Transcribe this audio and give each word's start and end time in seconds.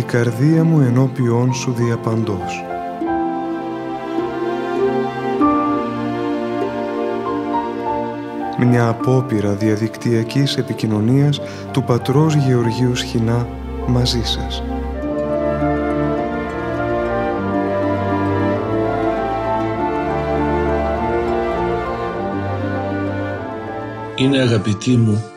η 0.00 0.02
καρδία 0.02 0.64
μου 0.64 0.80
ενώπιόν 0.80 1.54
σου 1.54 1.72
διαπαντός. 1.72 2.64
Μια 8.58 8.88
απόπειρα 8.88 9.52
διαδικτυακής 9.52 10.56
επικοινωνίας 10.56 11.40
του 11.72 11.82
πατρός 11.82 12.34
Γεωργίου 12.34 12.94
Σχοινά 12.96 13.48
μαζί 13.86 14.22
σας. 14.22 14.62
Είναι 24.16 24.38
αγαπητοί 24.38 24.96
μου 24.96 25.29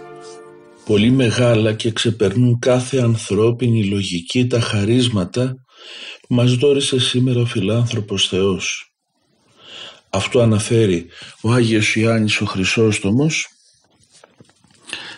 πολύ 0.93 1.11
μεγάλα 1.11 1.73
και 1.73 1.91
ξεπερνούν 1.91 2.59
κάθε 2.59 2.97
ανθρώπινη 2.97 3.85
λογική 3.85 4.47
τα 4.47 4.59
χαρίσματα 4.59 5.55
που 6.21 6.33
μας 6.33 6.53
δόρισε 6.53 6.99
σήμερα 6.99 7.41
ο 7.41 7.45
φιλάνθρωπος 7.45 8.27
Θεός. 8.27 8.93
Αυτό 10.09 10.39
αναφέρει 10.39 11.07
ο 11.41 11.52
Άγιος 11.52 11.95
Ιωάννης 11.95 12.41
ο 12.41 12.45
Χρυσόστομος 12.45 13.47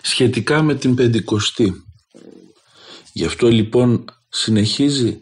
σχετικά 0.01 0.61
με 0.61 0.75
την 0.75 0.95
Πεντηκοστή. 0.95 1.73
Γι' 3.13 3.25
αυτό 3.25 3.47
λοιπόν 3.47 4.05
συνεχίζει 4.29 5.17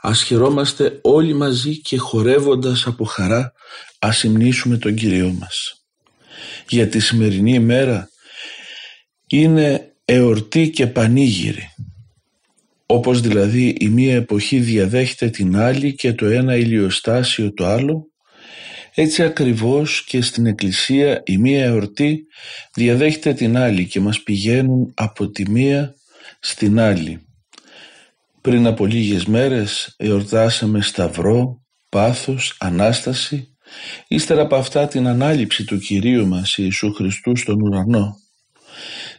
ας 0.00 0.22
χαιρόμαστε 0.22 0.98
όλοι 1.02 1.34
μαζί 1.34 1.80
και 1.80 1.98
χορεύοντας 1.98 2.86
από 2.86 3.04
χαρά 3.04 3.52
ας 3.98 4.22
υμνήσουμε 4.22 4.76
τον 4.76 4.94
Κύριό 4.94 5.32
μας. 5.38 5.84
Για 6.68 6.88
τη 6.88 7.00
σημερινή 7.00 7.52
ημέρα 7.52 8.08
είναι 9.26 9.88
εορτή 10.04 10.70
και 10.70 10.86
πανήγυρη. 10.86 11.68
Όπως 12.86 13.20
δηλαδή 13.20 13.68
η 13.68 13.88
μία 13.88 14.14
εποχή 14.14 14.58
διαδέχεται 14.58 15.30
την 15.30 15.56
άλλη 15.56 15.94
και 15.94 16.12
το 16.12 16.26
ένα 16.26 16.56
ηλιοστάσιο 16.56 17.52
το 17.52 17.66
άλλο, 17.66 18.06
έτσι 18.94 19.22
ακριβώς 19.22 20.04
και 20.04 20.22
στην 20.22 20.46
Εκκλησία 20.46 21.22
η 21.24 21.38
μία 21.38 21.64
εορτή 21.64 22.26
διαδέχεται 22.74 23.32
την 23.32 23.56
άλλη 23.56 23.86
και 23.86 24.00
μας 24.00 24.22
πηγαίνουν 24.22 24.92
από 24.94 25.30
τη 25.30 25.50
μία 25.50 25.94
στην 26.40 26.80
άλλη. 26.80 27.26
Πριν 28.40 28.66
από 28.66 28.86
λίγες 28.86 29.24
μέρες 29.24 29.94
εορτάσαμε 29.96 30.80
Σταυρό, 30.80 31.62
Πάθος, 31.88 32.56
Ανάσταση, 32.60 33.56
ύστερα 34.08 34.42
από 34.42 34.56
αυτά 34.56 34.86
την 34.86 35.06
ανάληψη 35.06 35.64
του 35.64 35.78
Κυρίου 35.78 36.26
μας 36.26 36.58
Ιησού 36.58 36.92
Χριστού 36.92 37.36
στον 37.36 37.62
ουρανό. 37.62 38.23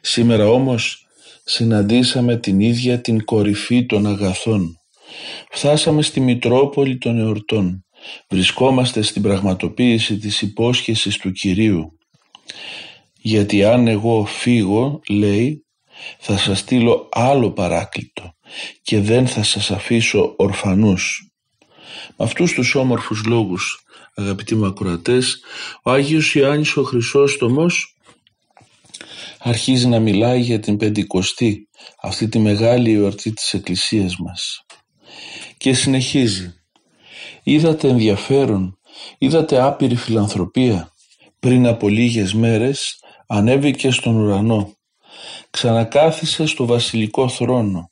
Σήμερα 0.01 0.47
όμως 0.47 1.07
συναντήσαμε 1.43 2.37
την 2.37 2.59
ίδια 2.59 3.01
την 3.01 3.25
κορυφή 3.25 3.85
των 3.85 4.07
αγαθών. 4.07 4.79
Φτάσαμε 5.51 6.01
στη 6.01 6.19
Μητρόπολη 6.19 6.97
των 6.97 7.19
εορτών. 7.19 7.85
Βρισκόμαστε 8.29 9.01
στην 9.01 9.21
πραγματοποίηση 9.21 10.17
της 10.17 10.41
υπόσχεσης 10.41 11.17
του 11.17 11.31
Κυρίου. 11.31 11.97
Γιατί 13.21 13.63
αν 13.63 13.87
εγώ 13.87 14.25
φύγω, 14.25 14.99
λέει, 15.09 15.65
θα 16.19 16.37
σας 16.37 16.59
στείλω 16.59 17.09
άλλο 17.11 17.51
παράκλητο 17.51 18.33
και 18.81 18.99
δεν 18.99 19.27
θα 19.27 19.43
σας 19.43 19.71
αφήσω 19.71 20.33
ορφανούς. 20.37 21.29
Με 22.17 22.25
αυτούς 22.25 22.53
τους 22.53 22.75
όμορφους 22.75 23.25
λόγους, 23.25 23.85
αγαπητοί 24.15 24.55
μου 24.55 24.65
ακροατές, 24.65 25.39
ο 25.83 25.91
Άγιος 25.91 26.35
Ιωάννης 26.35 26.77
ο 26.77 26.83
Χρυσόστομος 26.83 27.94
αρχίζει 29.47 29.87
να 29.87 29.99
μιλάει 29.99 30.39
για 30.39 30.59
την 30.59 30.77
Πεντηκοστή, 30.77 31.69
αυτή 32.01 32.27
τη 32.27 32.39
μεγάλη 32.39 32.93
εορτή 32.93 33.33
της 33.33 33.53
Εκκλησίας 33.53 34.17
μας. 34.17 34.65
Και 35.57 35.73
συνεχίζει. 35.73 36.53
Είδατε 37.43 37.87
ενδιαφέρον, 37.87 38.79
είδατε 39.17 39.61
άπειρη 39.61 39.95
φιλανθρωπία. 39.95 40.91
Πριν 41.39 41.67
από 41.67 41.87
λίγες 41.87 42.33
μέρες 42.33 42.99
ανέβηκε 43.27 43.91
στον 43.91 44.15
ουρανό. 44.15 44.73
Ξανακάθισε 45.49 46.45
στο 46.45 46.65
βασιλικό 46.65 47.29
θρόνο. 47.29 47.91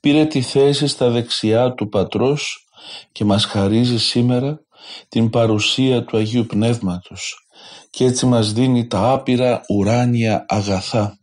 Πήρε 0.00 0.26
τη 0.26 0.40
θέση 0.40 0.86
στα 0.86 1.10
δεξιά 1.10 1.74
του 1.74 1.88
Πατρός 1.88 2.68
και 3.12 3.24
μας 3.24 3.44
χαρίζει 3.44 3.98
σήμερα 3.98 4.60
την 5.08 5.30
παρουσία 5.30 6.04
του 6.04 6.16
Αγίου 6.16 6.46
Πνεύματος 6.46 7.43
και 7.90 8.04
έτσι 8.04 8.26
μας 8.26 8.52
δίνει 8.52 8.86
τα 8.86 9.10
άπειρα 9.10 9.60
ουράνια 9.68 10.44
αγαθά. 10.48 11.18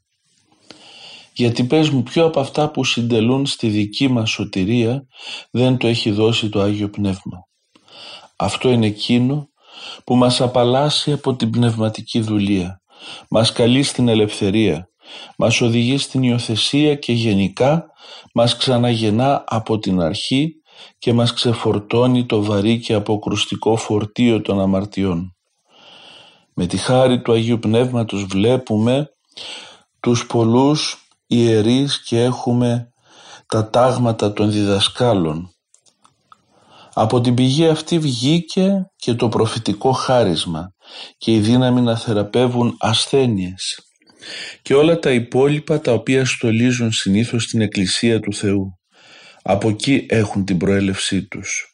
Γιατί 1.33 1.63
πες 1.63 1.89
μου 1.89 2.03
ποιο 2.03 2.25
από 2.25 2.39
αυτά 2.39 2.71
που 2.71 2.83
συντελούν 2.83 3.45
στη 3.45 3.67
δική 3.67 4.07
μας 4.07 4.29
σωτηρία 4.29 5.05
δεν 5.51 5.77
το 5.77 5.87
έχει 5.87 6.11
δώσει 6.11 6.49
το 6.49 6.61
Άγιο 6.61 6.89
Πνεύμα; 6.89 7.47
Αυτό 8.35 8.69
είναι 8.69 8.85
εκείνο 8.85 9.49
που 10.03 10.15
μας 10.15 10.41
απαλλάσσει 10.41 11.11
από 11.11 11.35
την 11.35 11.49
πνευματική 11.49 12.19
δουλεία, 12.19 12.81
μας 13.29 13.51
καλεί 13.51 13.83
στην 13.83 14.07
ελευθερία, 14.07 14.89
μας 15.37 15.61
οδηγεί 15.61 15.97
στην 15.97 16.23
υιοθεσία 16.23 16.95
και 16.95 17.13
γενικά 17.13 17.85
μας 18.33 18.57
ξαναγεννά 18.57 19.43
από 19.47 19.79
την 19.79 20.01
αρχή 20.01 20.53
και 20.97 21.13
μας 21.13 21.33
ξεφορτώνει 21.33 22.25
το 22.25 22.43
βαρύ 22.43 22.79
και 22.79 22.93
αποκρουστικό 22.93 23.75
φορτίο 23.75 24.41
των 24.41 24.59
αμαρτιών. 24.59 25.35
Με 26.61 26.67
τη 26.67 26.77
χάρη 26.77 27.21
του 27.21 27.31
Αγίου 27.31 27.59
Πνεύματος 27.59 28.23
βλέπουμε 28.23 29.09
τους 29.99 30.25
πολλούς 30.25 31.07
ιερείς 31.27 32.03
και 32.03 32.21
έχουμε 32.21 32.91
τα 33.47 33.69
τάγματα 33.69 34.33
των 34.33 34.51
διδασκάλων. 34.51 35.53
Από 36.93 37.21
την 37.21 37.33
πηγή 37.33 37.67
αυτή 37.67 37.99
βγήκε 37.99 38.85
και 38.95 39.13
το 39.13 39.29
προφητικό 39.29 39.91
χάρισμα 39.91 40.73
και 41.17 41.31
η 41.31 41.39
δύναμη 41.39 41.81
να 41.81 41.97
θεραπεύουν 41.97 42.75
ασθένειες 42.79 43.79
και 44.61 44.73
όλα 44.73 44.99
τα 44.99 45.11
υπόλοιπα 45.11 45.79
τα 45.79 45.93
οποία 45.93 46.25
στολίζουν 46.25 46.91
συνήθως 46.91 47.47
την 47.47 47.61
Εκκλησία 47.61 48.19
του 48.19 48.33
Θεού. 48.33 48.79
Από 49.41 49.69
εκεί 49.69 50.05
έχουν 50.09 50.45
την 50.45 50.57
προέλευσή 50.57 51.27
τους. 51.27 51.65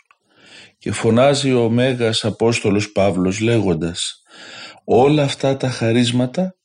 Και 0.78 0.92
φωνάζει 0.92 1.54
ο 1.54 1.70
Μέγας 1.70 2.26
Απόστολος 2.26 2.92
Παύλος 2.92 3.40
λέγοντας 3.40 4.22
Όλα 4.90 5.24
αυτά 5.24 5.58
τα 5.58 5.70
χαρίσματα 5.70 6.56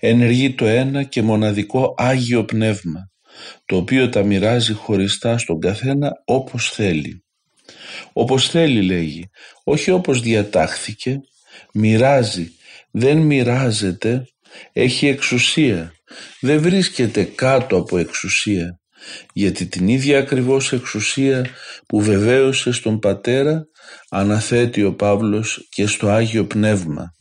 ενεργεί 0.00 0.54
το 0.54 0.66
ένα 0.66 1.02
και 1.02 1.22
μοναδικό 1.22 1.94
Άγιο 1.96 2.44
Πνεύμα, 2.44 3.10
το 3.66 3.76
οποίο 3.76 4.08
τα 4.08 4.22
μοιράζει 4.22 4.72
χωριστά 4.72 5.38
στον 5.38 5.60
καθένα 5.60 6.10
όπως 6.24 6.70
θέλει. 6.70 7.24
Όπως 8.12 8.48
θέλει 8.48 8.82
λέγει, 8.82 9.30
όχι 9.64 9.90
όπως 9.90 10.20
διατάχθηκε, 10.20 11.20
μοιράζει, 11.72 12.48
δεν 12.90 13.18
μοιράζεται, 13.18 14.24
έχει 14.72 15.06
εξουσία, 15.06 15.92
δεν 16.40 16.60
βρίσκεται 16.60 17.24
κάτω 17.24 17.76
από 17.76 17.98
εξουσία, 17.98 18.80
γιατί 19.32 19.66
την 19.66 19.88
ίδια 19.88 20.18
ακριβώς 20.18 20.72
εξουσία 20.72 21.46
που 21.86 22.00
βεβαίωσε 22.00 22.72
στον 22.72 22.98
Πατέρα 22.98 23.64
αναθέτει 24.10 24.84
ο 24.84 24.94
Παύλος 24.94 25.66
και 25.70 25.86
στο 25.86 26.08
Άγιο 26.08 26.46
Πνεύμα 26.46 27.14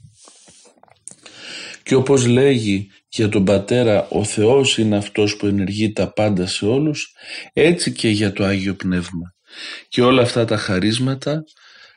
και 1.89 1.95
όπως 1.95 2.25
λέγει 2.25 2.91
για 3.09 3.29
τον 3.29 3.45
Πατέρα 3.45 4.07
ο 4.09 4.23
Θεός 4.23 4.77
είναι 4.77 4.97
αυτός 4.97 5.37
που 5.37 5.45
ενεργεί 5.45 5.91
τα 5.93 6.13
πάντα 6.13 6.47
σε 6.47 6.65
όλους, 6.65 7.13
έτσι 7.53 7.91
και 7.91 8.09
για 8.09 8.33
το 8.33 8.43
Άγιο 8.43 8.73
Πνεύμα. 8.73 9.35
Και 9.87 10.01
όλα 10.01 10.21
αυτά 10.21 10.45
τα 10.45 10.57
χαρίσματα 10.57 11.43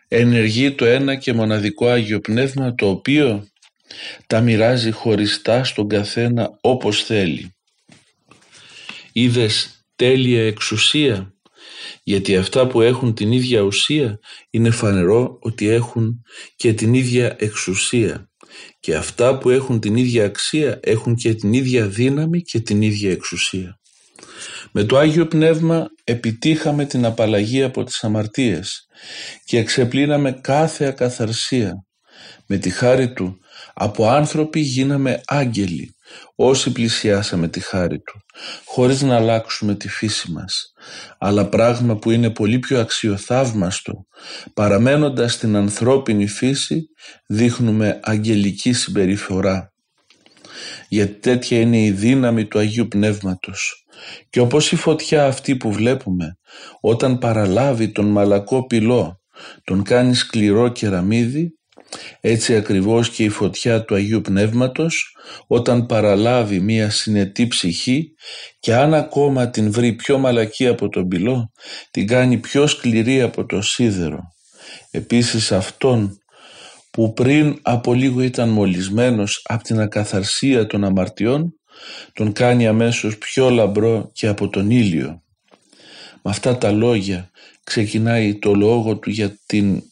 ενεργεί 0.09 0.73
το 0.73 0.85
ένα 0.85 1.15
και 1.15 1.33
μοναδικό 1.33 1.87
Άγιο 1.89 2.21
Πνεύμα 2.21 2.75
το 2.75 2.89
οποίο 2.89 3.47
τα 4.27 4.41
μοιράζει 4.41 4.91
χωριστά 4.91 5.65
στον 5.65 5.89
καθένα 5.89 6.59
όπως 6.61 7.05
θέλει. 7.05 7.55
Είδες 9.13 9.85
τέλεια 9.97 10.47
εξουσία; 10.47 11.35
Γιατί 12.03 12.37
αυτά 12.37 12.67
που 12.67 12.81
έχουν 12.81 13.15
την 13.15 13.33
ίδια 13.33 13.61
ουσία 13.61 14.19
είναι 14.51 14.71
φανερό 14.71 15.39
ότι 15.41 15.69
έχουν 15.69 16.23
και 16.57 16.73
την 16.73 16.95
ίδια 16.95 17.37
εξουσία 17.39 18.32
και 18.81 18.95
αυτά 18.95 19.39
που 19.39 19.51
έχουν 19.51 19.81
την 19.81 19.97
ίδια 19.97 20.25
αξία 20.25 20.79
έχουν 20.83 21.15
και 21.15 21.35
την 21.35 21.53
ίδια 21.53 21.87
δύναμη 21.87 22.41
και 22.41 22.61
την 22.61 22.83
ίδια 22.83 23.11
εξουσία. 23.11 23.81
Με 24.73 24.85
το 24.85 24.99
Άγιο 24.99 25.27
Πνεύμα 25.27 25.87
επιτύχαμε 26.05 26.85
την 26.85 27.05
απαλλαγή 27.05 27.63
από 27.63 27.85
τις 27.85 28.05
αμαρτίες 28.05 28.87
και 29.45 29.59
εξεπλύναμε 29.59 30.33
κάθε 30.33 30.85
ακαθαρσία. 30.85 31.87
Με 32.47 32.57
τη 32.57 32.71
χάρη 32.71 33.13
Του 33.13 33.39
από 33.75 34.09
άνθρωποι 34.09 34.61
γίναμε 34.61 35.21
άγγελοι 35.27 35.95
όσοι 36.35 36.73
πλησιάσαμε 36.73 37.49
τη 37.49 37.61
χάρη 37.61 38.01
Του 38.01 38.21
χωρίς 38.65 39.03
να 39.03 39.17
αλλάξουμε 39.17 39.75
τη 39.75 39.89
φύση 39.89 40.31
μας. 40.31 40.73
Αλλά 41.19 41.49
πράγμα 41.49 41.97
που 41.97 42.11
είναι 42.11 42.31
πολύ 42.31 42.59
πιο 42.59 42.81
αξιοθαύμαστο 42.81 44.07
παραμένοντας 44.55 45.39
την 45.39 45.57
ανθρώπινη 45.57 46.27
φύση 46.27 46.89
δείχνουμε 47.27 48.01
αγγελική 48.03 48.73
συμπεριφορά. 48.73 49.73
Γιατί 50.89 51.13
τέτοια 51.13 51.61
είναι 51.61 51.83
η 51.83 51.91
δύναμη 51.91 52.47
του 52.47 52.59
Αγίου 52.59 52.89
Πνεύματος. 52.89 53.87
Και 54.31 54.41
όπως 54.41 54.73
η 54.73 54.77
φωτιά 54.77 55.27
αυτή 55.27 55.57
που 55.57 55.73
βλέπουμε 55.73 56.37
όταν 56.81 57.19
παραλάβει 57.19 57.89
τον 57.89 58.07
μαλακό 58.07 58.67
πυλό 58.67 59.21
τον 59.65 59.83
κάνει 59.83 60.15
σκληρό 60.15 60.69
κεραμίδι 60.69 61.59
έτσι 62.21 62.57
ακριβώς 62.57 63.11
και 63.11 63.25
η 63.25 63.29
φωτιά 63.29 63.85
του 63.85 63.95
Αγίου 63.95 64.21
Πνεύματος 64.21 65.17
όταν 65.47 65.87
παραλάβει 65.87 66.61
μία 66.61 66.91
συνετή 66.91 67.47
ψυχή 67.47 68.15
και 68.61 68.75
αν 68.75 68.95
ακόμα 68.95 69.51
την 69.51 69.73
βρει 69.73 69.93
πιο 69.93 70.19
μαλακή 70.19 70.67
από 70.67 70.89
τον 70.89 71.09
πυλό 71.09 71.53
την 71.91 72.07
κάνει 72.07 72.39
πιο 72.39 72.67
σκληρή 72.67 73.23
από 73.23 73.47
το 73.47 73.61
σίδερο. 73.61 74.21
Επίσης 74.91 75.53
αυτόν 75.53 76.17
που 76.91 77.13
πριν 77.13 77.59
από 77.63 77.95
λίγο 77.95 78.21
ήταν 78.21 78.49
μολυσμένος 78.49 79.41
από 79.45 79.63
την 79.63 79.81
ακαθαρσία 79.81 80.67
των 80.67 80.85
αμαρτιών 80.85 81.55
τον 82.13 82.33
κάνει 82.33 82.67
αμέσως 82.67 83.19
πιο 83.19 83.51
λαμπρό 83.51 84.11
και 84.13 84.27
από 84.27 84.49
τον 84.49 84.71
ήλιο. 84.71 85.23
Με 86.23 86.31
αυτά 86.31 86.59
τα 86.59 86.71
λόγια 86.71 87.31
ξεκινάει 87.65 88.39
το 88.39 88.55
λόγο 88.55 88.99
του 88.99 89.11
για 89.11 89.39
την 89.47 89.83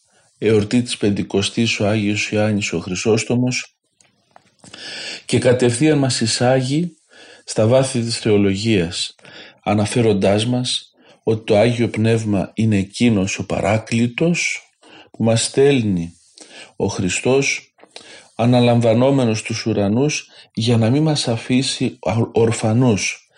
εορτή 0.42 0.82
της 0.82 0.96
Πεντηκοστής 0.96 1.80
ο 1.80 1.88
Άγιος 1.88 2.30
Ιωάννης 2.30 2.72
ο 2.72 2.78
Χρυσόστομος 2.78 3.76
και 5.26 5.38
κατευθείαν 5.38 5.98
μας 5.98 6.20
εισάγει 6.20 6.96
στα 7.44 7.66
βάθη 7.66 8.00
της 8.00 8.18
θεολογίας 8.18 9.14
αναφέροντάς 9.62 10.46
μας 10.46 10.92
ότι 11.22 11.44
το 11.44 11.56
Άγιο 11.56 11.88
Πνεύμα 11.88 12.50
είναι 12.54 12.76
εκείνος 12.76 13.38
ο 13.38 13.46
παράκλητος 13.46 14.62
που 15.10 15.24
μας 15.24 15.44
στέλνει 15.44 16.12
ο 16.76 16.86
Χριστός 16.86 17.74
αναλαμβανόμενος 18.36 19.42
τους 19.42 19.66
ουρανούς 19.66 20.28
για 20.54 20.76
να 20.76 20.90
μην 20.90 21.02
μας 21.02 21.28
αφήσει 21.28 21.98
ορφανούς, 22.32 23.28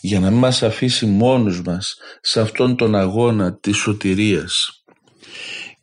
για 0.00 0.20
να 0.20 0.30
μην 0.30 0.38
μας 0.38 0.62
αφήσει 0.62 1.06
μόνους 1.06 1.62
μας 1.62 1.96
σε 2.20 2.40
αυτόν 2.40 2.76
τον 2.76 2.94
αγώνα 2.94 3.58
της 3.58 3.76
σωτηρίας. 3.76 4.79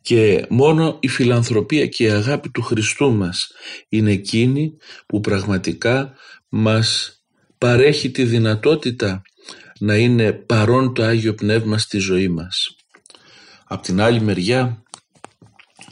Και 0.08 0.46
μόνο 0.48 0.96
η 1.00 1.08
φιλανθρωπία 1.08 1.86
και 1.86 2.04
η 2.04 2.10
αγάπη 2.10 2.50
του 2.50 2.62
Χριστού 2.62 3.12
μας 3.12 3.52
είναι 3.88 4.10
εκείνη 4.10 4.76
που 5.06 5.20
πραγματικά 5.20 6.14
μας 6.48 7.20
παρέχει 7.58 8.10
τη 8.10 8.24
δυνατότητα 8.24 9.22
να 9.78 9.96
είναι 9.96 10.32
παρόν 10.32 10.94
το 10.94 11.02
Άγιο 11.02 11.34
Πνεύμα 11.34 11.78
στη 11.78 11.98
ζωή 11.98 12.28
μας. 12.28 12.76
Απ' 13.64 13.82
την 13.82 14.00
άλλη 14.00 14.20
μεριά 14.20 14.82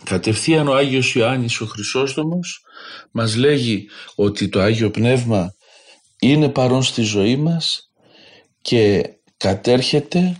Κατευθείαν 0.05 0.69
ο 0.69 0.75
Άγιος 0.75 1.15
Ιωάννης 1.15 1.61
ο 1.61 1.67
Χρυσόστομος 1.67 2.65
μας 3.11 3.37
λέγει 3.37 3.89
ότι 4.15 4.49
το 4.49 4.61
Άγιο 4.61 4.91
Πνεύμα 4.91 5.55
είναι 6.21 6.49
παρόν 6.49 6.83
στη 6.83 7.03
ζωή 7.03 7.37
μας 7.37 7.91
και 8.63 9.03
κατέρχεται 9.37 10.37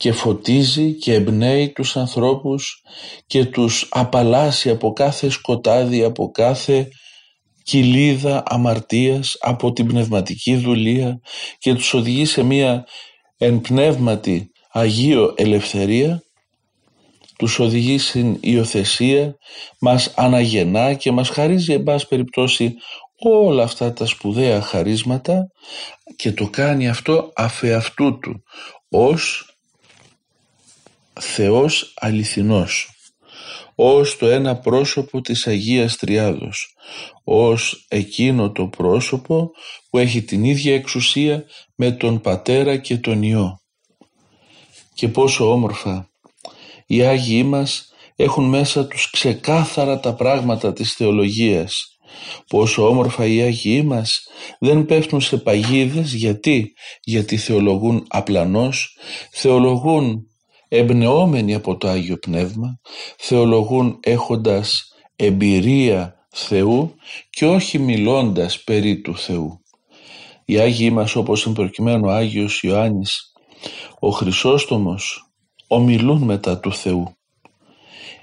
και 0.00 0.12
φωτίζει 0.12 0.94
και 0.94 1.14
εμπνέει 1.14 1.72
τους 1.72 1.96
ανθρώπους 1.96 2.82
και 3.26 3.44
τους 3.44 3.88
απαλλάσσει 3.90 4.70
από 4.70 4.92
κάθε 4.92 5.28
σκοτάδι, 5.28 6.02
από 6.04 6.30
κάθε 6.30 6.88
κοιλίδα 7.62 8.42
αμαρτίας, 8.46 9.36
από 9.40 9.72
την 9.72 9.86
πνευματική 9.86 10.56
δουλεία 10.56 11.20
και 11.58 11.74
τους 11.74 11.94
οδηγεί 11.94 12.24
σε 12.24 12.42
μία 12.42 12.84
εν 13.38 13.60
πνεύματι 13.60 14.50
Αγίο 14.72 15.34
ελευθερία. 15.36 16.22
Τους 17.38 17.58
οδηγεί 17.58 17.98
στην 17.98 18.36
υιοθεσία, 18.40 19.34
μας 19.80 20.12
αναγεννά 20.16 20.94
και 20.94 21.10
μας 21.10 21.28
χαρίζει 21.28 21.72
εν 21.72 21.82
πάση 21.82 22.06
περιπτώσει 22.08 22.74
όλα 23.22 23.62
αυτά 23.62 23.92
τα 23.92 24.06
σπουδαία 24.06 24.60
χαρίσματα 24.60 25.46
και 26.16 26.32
το 26.32 26.48
κάνει 26.50 26.88
αυτό 26.88 27.32
αφεαυτού 27.34 28.18
του 28.18 28.42
ως 28.88 29.49
Θεός 31.12 31.94
αληθινός 31.96 32.90
ως 33.74 34.16
το 34.16 34.26
ένα 34.26 34.56
πρόσωπο 34.56 35.20
της 35.20 35.46
Αγίας 35.46 35.96
Τριάδος 35.96 36.74
ως 37.24 37.86
εκείνο 37.88 38.52
το 38.52 38.66
πρόσωπο 38.66 39.50
που 39.90 39.98
έχει 39.98 40.22
την 40.22 40.44
ίδια 40.44 40.74
εξουσία 40.74 41.44
με 41.76 41.90
τον 41.90 42.20
Πατέρα 42.20 42.76
και 42.76 42.96
τον 42.96 43.22
Υιό 43.22 43.60
και 44.94 45.08
πόσο 45.08 45.52
όμορφα 45.52 46.10
οι 46.86 47.02
Άγιοι 47.02 47.44
μας 47.46 47.92
έχουν 48.16 48.44
μέσα 48.44 48.86
τους 48.86 49.10
ξεκάθαρα 49.10 50.00
τα 50.00 50.14
πράγματα 50.14 50.72
της 50.72 50.92
θεολογίας. 50.92 51.98
Πόσο 52.46 52.88
όμορφα 52.88 53.26
οι 53.26 53.42
Άγιοι 53.42 53.82
μας 53.86 54.20
δεν 54.58 54.84
πέφτουν 54.84 55.20
σε 55.20 55.36
παγίδες 55.36 56.14
γιατί, 56.14 56.72
γιατί 57.02 57.36
θεολογούν 57.36 58.04
απλανώς, 58.08 58.96
θεολογούν 59.32 60.29
εμπνεόμενοι 60.72 61.54
από 61.54 61.76
το 61.76 61.88
Άγιο 61.88 62.16
Πνεύμα, 62.16 62.80
θεολογούν 63.18 63.98
έχοντας 64.02 64.92
εμπειρία 65.16 66.14
Θεού 66.30 66.94
και 67.30 67.46
όχι 67.46 67.78
μιλώντας 67.78 68.64
περί 68.64 69.00
του 69.00 69.16
Θεού. 69.16 69.60
Οι 70.44 70.58
Άγιοι 70.58 70.90
μας 70.92 71.16
όπως 71.16 71.44
είναι 71.44 71.54
προκειμένου 71.54 72.06
ο 72.06 72.10
Άγιος 72.10 72.62
Ιωάννης, 72.62 73.32
ο 73.98 74.10
Χρυσόστομος, 74.10 75.32
ομιλούν 75.66 76.22
μετά 76.22 76.60
του 76.60 76.74
Θεού. 76.74 77.14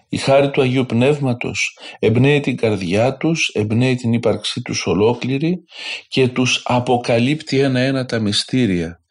Η 0.09 0.17
χάρη 0.17 0.51
του 0.51 0.61
Αγίου 0.61 0.85
Πνεύματος 0.85 1.77
εμπνέει 1.99 2.39
την 2.39 2.57
καρδιά 2.57 3.17
τους, 3.17 3.47
εμπνέει 3.53 3.95
την 3.95 4.13
ύπαρξή 4.13 4.61
τους 4.61 4.85
ολόκληρη 4.85 5.63
και 6.07 6.27
τους 6.27 6.61
αποκαλύπτει 6.65 7.59
ένα-ένα 7.59 8.05
τα 8.05 8.19
μυστήρια. 8.19 9.01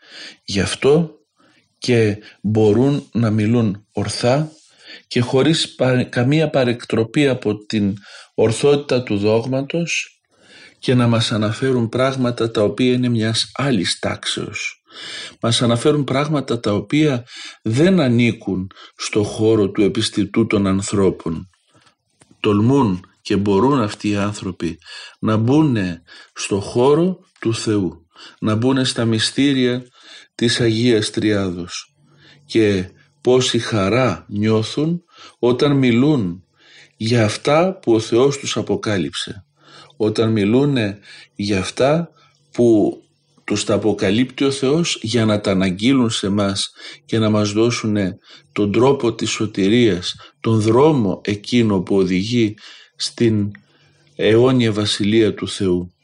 Γι' 0.44 0.60
αυτό 0.60 1.15
και 1.86 2.18
μπορούν 2.42 3.08
να 3.12 3.30
μιλούν 3.30 3.86
ορθά 3.92 4.50
και 5.06 5.20
χωρίς 5.20 5.74
καμία 6.08 6.50
παρεκτροπή 6.50 7.28
από 7.28 7.64
την 7.66 7.96
ορθότητα 8.34 9.02
του 9.02 9.16
δόγματος 9.16 10.20
και 10.78 10.94
να 10.94 11.06
μας 11.06 11.32
αναφέρουν 11.32 11.88
πράγματα 11.88 12.50
τα 12.50 12.62
οποία 12.62 12.92
είναι 12.92 13.08
μιας 13.08 13.50
άλλης 13.54 13.98
τάξεως. 13.98 14.82
Μας 15.40 15.62
αναφέρουν 15.62 16.04
πράγματα 16.04 16.60
τα 16.60 16.72
οποία 16.72 17.24
δεν 17.62 18.00
ανήκουν 18.00 18.70
στο 18.96 19.22
χώρο 19.22 19.70
του 19.70 19.82
επιστητού 19.82 20.46
των 20.46 20.66
ανθρώπων. 20.66 21.50
Τολμούν 22.40 23.06
και 23.22 23.36
μπορούν 23.36 23.80
αυτοί 23.80 24.08
οι 24.08 24.16
άνθρωποι 24.16 24.78
να 25.18 25.36
μπουν 25.36 25.76
στο 26.34 26.60
χώρο 26.60 27.18
του 27.40 27.54
Θεού, 27.54 28.06
να 28.40 28.54
μπουν 28.54 28.84
στα 28.84 29.04
μυστήρια 29.04 29.82
της 30.36 30.60
Αγίας 30.60 31.10
Τριάδος 31.10 31.94
και 32.46 32.90
πόση 33.20 33.58
χαρά 33.58 34.26
νιώθουν 34.28 35.02
όταν 35.38 35.76
μιλούν 35.76 36.44
για 36.96 37.24
αυτά 37.24 37.78
που 37.82 37.94
ο 37.94 38.00
Θεός 38.00 38.38
τους 38.38 38.56
αποκάλυψε. 38.56 39.44
Όταν 39.96 40.32
μιλούν 40.32 40.76
για 41.34 41.58
αυτά 41.58 42.10
που 42.52 42.98
τους 43.44 43.64
τα 43.64 43.74
αποκαλύπτει 43.74 44.44
ο 44.44 44.50
Θεός 44.50 44.98
για 45.02 45.24
να 45.24 45.40
τα 45.40 45.50
αναγγείλουν 45.50 46.10
σε 46.10 46.28
μας 46.28 46.70
και 47.04 47.18
να 47.18 47.30
μας 47.30 47.52
δώσουν 47.52 47.96
τον 48.52 48.72
τρόπο 48.72 49.14
της 49.14 49.30
σωτηρίας, 49.30 50.14
τον 50.40 50.60
δρόμο 50.60 51.20
εκείνο 51.24 51.80
που 51.80 51.96
οδηγεί 51.96 52.54
στην 52.96 53.50
αιώνια 54.16 54.72
βασιλεία 54.72 55.34
του 55.34 55.48
Θεού. 55.48 55.94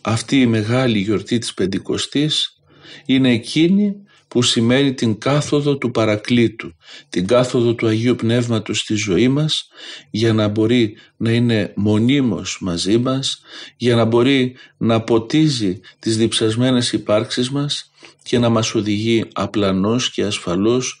Αυτή 0.00 0.40
η 0.40 0.46
μεγάλη 0.46 0.98
γιορτή 0.98 1.38
της 1.38 1.54
Πεντηκοστής 1.54 2.55
είναι 3.04 3.30
εκείνη 3.30 3.96
που 4.28 4.42
σημαίνει 4.42 4.94
την 4.94 5.18
κάθοδο 5.18 5.76
του 5.78 5.90
Παρακλήτου, 5.90 6.76
την 7.08 7.26
κάθοδο 7.26 7.74
του 7.74 7.86
Αγίου 7.86 8.14
Πνεύματος 8.14 8.78
στη 8.78 8.94
ζωή 8.94 9.28
μας 9.28 9.68
για 10.10 10.32
να 10.32 10.48
μπορεί 10.48 10.96
να 11.16 11.30
είναι 11.30 11.72
μονίμως 11.76 12.58
μαζί 12.60 12.98
μας, 12.98 13.42
για 13.76 13.94
να 13.94 14.04
μπορεί 14.04 14.56
να 14.76 15.00
ποτίζει 15.00 15.80
τις 15.98 16.16
διψασμένες 16.16 16.92
υπάρξεις 16.92 17.50
μας 17.50 17.90
και 18.22 18.38
να 18.38 18.48
μας 18.48 18.74
οδηγεί 18.74 19.24
απλανός 19.32 20.10
και 20.10 20.24
ασφαλώς 20.24 21.00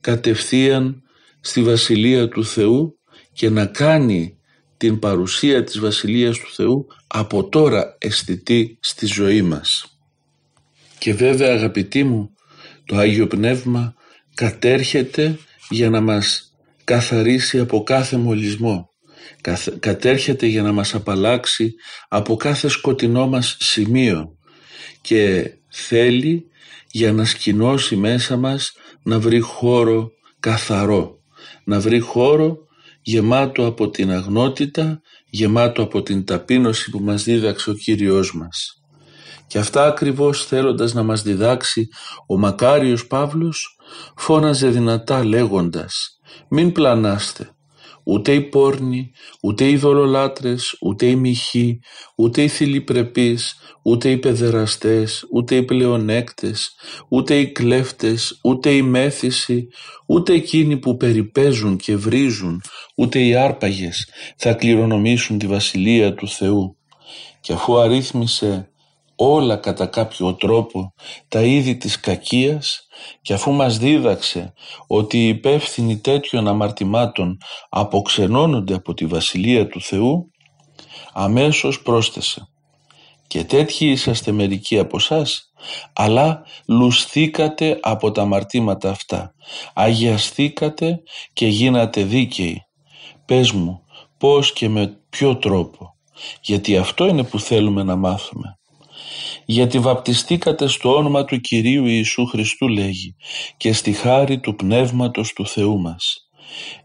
κατευθείαν 0.00 1.02
στη 1.40 1.62
Βασιλεία 1.62 2.28
του 2.28 2.44
Θεού 2.44 2.98
και 3.32 3.50
να 3.50 3.66
κάνει 3.66 4.38
την 4.76 4.98
παρουσία 4.98 5.64
της 5.64 5.78
Βασιλείας 5.78 6.38
του 6.38 6.54
Θεού 6.54 6.86
από 7.06 7.48
τώρα 7.48 7.96
αισθητή 7.98 8.78
στη 8.80 9.06
ζωή 9.06 9.42
μας. 9.42 9.97
Και 10.98 11.14
βέβαια 11.14 11.52
αγαπητοί 11.52 12.04
μου 12.04 12.30
το 12.84 12.96
Άγιο 12.96 13.26
Πνεύμα 13.26 13.94
κατέρχεται 14.34 15.38
για 15.70 15.90
να 15.90 16.00
μας 16.00 16.52
καθαρίσει 16.84 17.58
από 17.58 17.82
κάθε 17.82 18.16
μολυσμό. 18.16 18.88
Κατέρχεται 19.78 20.46
για 20.46 20.62
να 20.62 20.72
μας 20.72 20.94
απαλλάξει 20.94 21.74
από 22.08 22.36
κάθε 22.36 22.68
σκοτεινό 22.68 23.26
μας 23.28 23.56
σημείο 23.60 24.36
και 25.00 25.50
θέλει 25.70 26.44
για 26.90 27.12
να 27.12 27.24
σκηνώσει 27.24 27.96
μέσα 27.96 28.36
μας 28.36 28.72
να 29.02 29.18
βρει 29.18 29.40
χώρο 29.40 30.10
καθαρό, 30.40 31.22
να 31.64 31.80
βρει 31.80 31.98
χώρο 31.98 32.56
γεμάτο 33.02 33.66
από 33.66 33.90
την 33.90 34.10
αγνότητα, 34.10 35.00
γεμάτο 35.30 35.82
από 35.82 36.02
την 36.02 36.24
ταπείνωση 36.24 36.90
που 36.90 36.98
μας 36.98 37.24
δίδαξε 37.24 37.70
ο 37.70 37.74
Κύριος 37.74 38.34
μας. 38.34 38.77
Και 39.48 39.58
αυτά 39.58 39.86
ακριβώς 39.86 40.46
θέλοντας 40.46 40.94
να 40.94 41.02
μας 41.02 41.22
διδάξει 41.22 41.88
ο 42.26 42.38
μακάριος 42.38 43.06
Παύλος 43.06 43.78
φώναζε 44.16 44.68
δυνατά 44.68 45.24
λέγοντας 45.24 46.18
«Μην 46.48 46.72
πλανάστε, 46.72 47.50
ούτε 48.04 48.32
οι 48.32 48.40
πόρνοι, 48.40 49.10
ούτε 49.42 49.68
οι 49.68 49.76
δολολάτρες, 49.76 50.76
ούτε 50.80 51.06
οι 51.06 51.16
μοιχοί, 51.16 51.80
ούτε 52.16 52.42
οι 52.42 52.48
θηλυπρεπείς, 52.48 53.56
ούτε 53.82 54.10
οι 54.10 54.18
παιδεραστές, 54.18 55.24
ούτε 55.32 55.56
οι 55.56 55.62
πλεονέκτες, 55.62 56.74
ούτε 57.08 57.38
οι 57.38 57.52
κλέφτες, 57.52 58.38
ούτε 58.42 58.70
οι 58.70 58.82
μέθησοι, 58.82 59.68
ούτε 60.06 60.32
εκείνοι 60.32 60.76
που 60.76 60.96
περιπέζουν 60.96 61.76
και 61.76 61.96
βρίζουν, 61.96 62.62
ούτε 62.96 63.18
οι 63.18 63.34
άρπαγες 63.34 64.08
θα 64.36 64.52
κληρονομήσουν 64.52 65.38
τη 65.38 65.46
Βασιλεία 65.46 66.14
του 66.14 66.28
Θεού. 66.28 66.76
Και 67.40 67.52
αφού 67.52 67.78
αρρύθμισε 67.78 68.70
όλα 69.20 69.56
κατά 69.56 69.86
κάποιο 69.86 70.34
τρόπο 70.34 70.94
τα 71.28 71.42
είδη 71.42 71.76
της 71.76 72.00
κακίας 72.00 72.86
και 73.22 73.32
αφού 73.34 73.52
μας 73.52 73.78
δίδαξε 73.78 74.52
ότι 74.86 75.18
οι 75.18 75.28
υπεύθυνοι 75.28 75.98
τέτοιων 75.98 76.48
αμαρτημάτων 76.48 77.38
αποξενώνονται 77.68 78.74
από 78.74 78.94
τη 78.94 79.06
Βασιλεία 79.06 79.66
του 79.66 79.80
Θεού, 79.80 80.30
αμέσως 81.12 81.82
πρόσθεσε 81.82 82.48
«Και 83.26 83.44
τέτοιοι 83.44 83.86
είσαστε 83.86 84.32
μερικοί 84.32 84.78
από 84.78 84.96
εσάς, 84.96 85.52
αλλά 85.92 86.42
λουσθήκατε 86.66 87.78
από 87.82 88.10
τα 88.10 88.22
αμαρτήματα 88.22 88.90
αυτά, 88.90 89.34
αγιαστήκατε 89.74 91.02
και 91.32 91.46
γίνατε 91.46 92.02
δίκαιοι. 92.02 92.62
Πες 93.24 93.52
μου 93.52 93.82
πώς 94.18 94.52
και 94.52 94.68
με 94.68 94.98
ποιο 95.10 95.36
τρόπο, 95.36 95.94
γιατί 96.40 96.76
αυτό 96.76 97.06
είναι 97.06 97.24
που 97.24 97.40
θέλουμε 97.40 97.82
να 97.82 97.96
μάθουμε 97.96 98.57
γιατί 99.50 99.78
βαπτιστήκατε 99.78 100.66
στο 100.66 100.96
όνομα 100.96 101.24
του 101.24 101.40
Κυρίου 101.40 101.86
Ιησού 101.86 102.26
Χριστού 102.26 102.68
λέγει 102.68 103.16
και 103.56 103.72
στη 103.72 103.92
χάρη 103.92 104.40
του 104.40 104.54
Πνεύματος 104.54 105.32
του 105.32 105.46
Θεού 105.46 105.80
μας. 105.80 106.28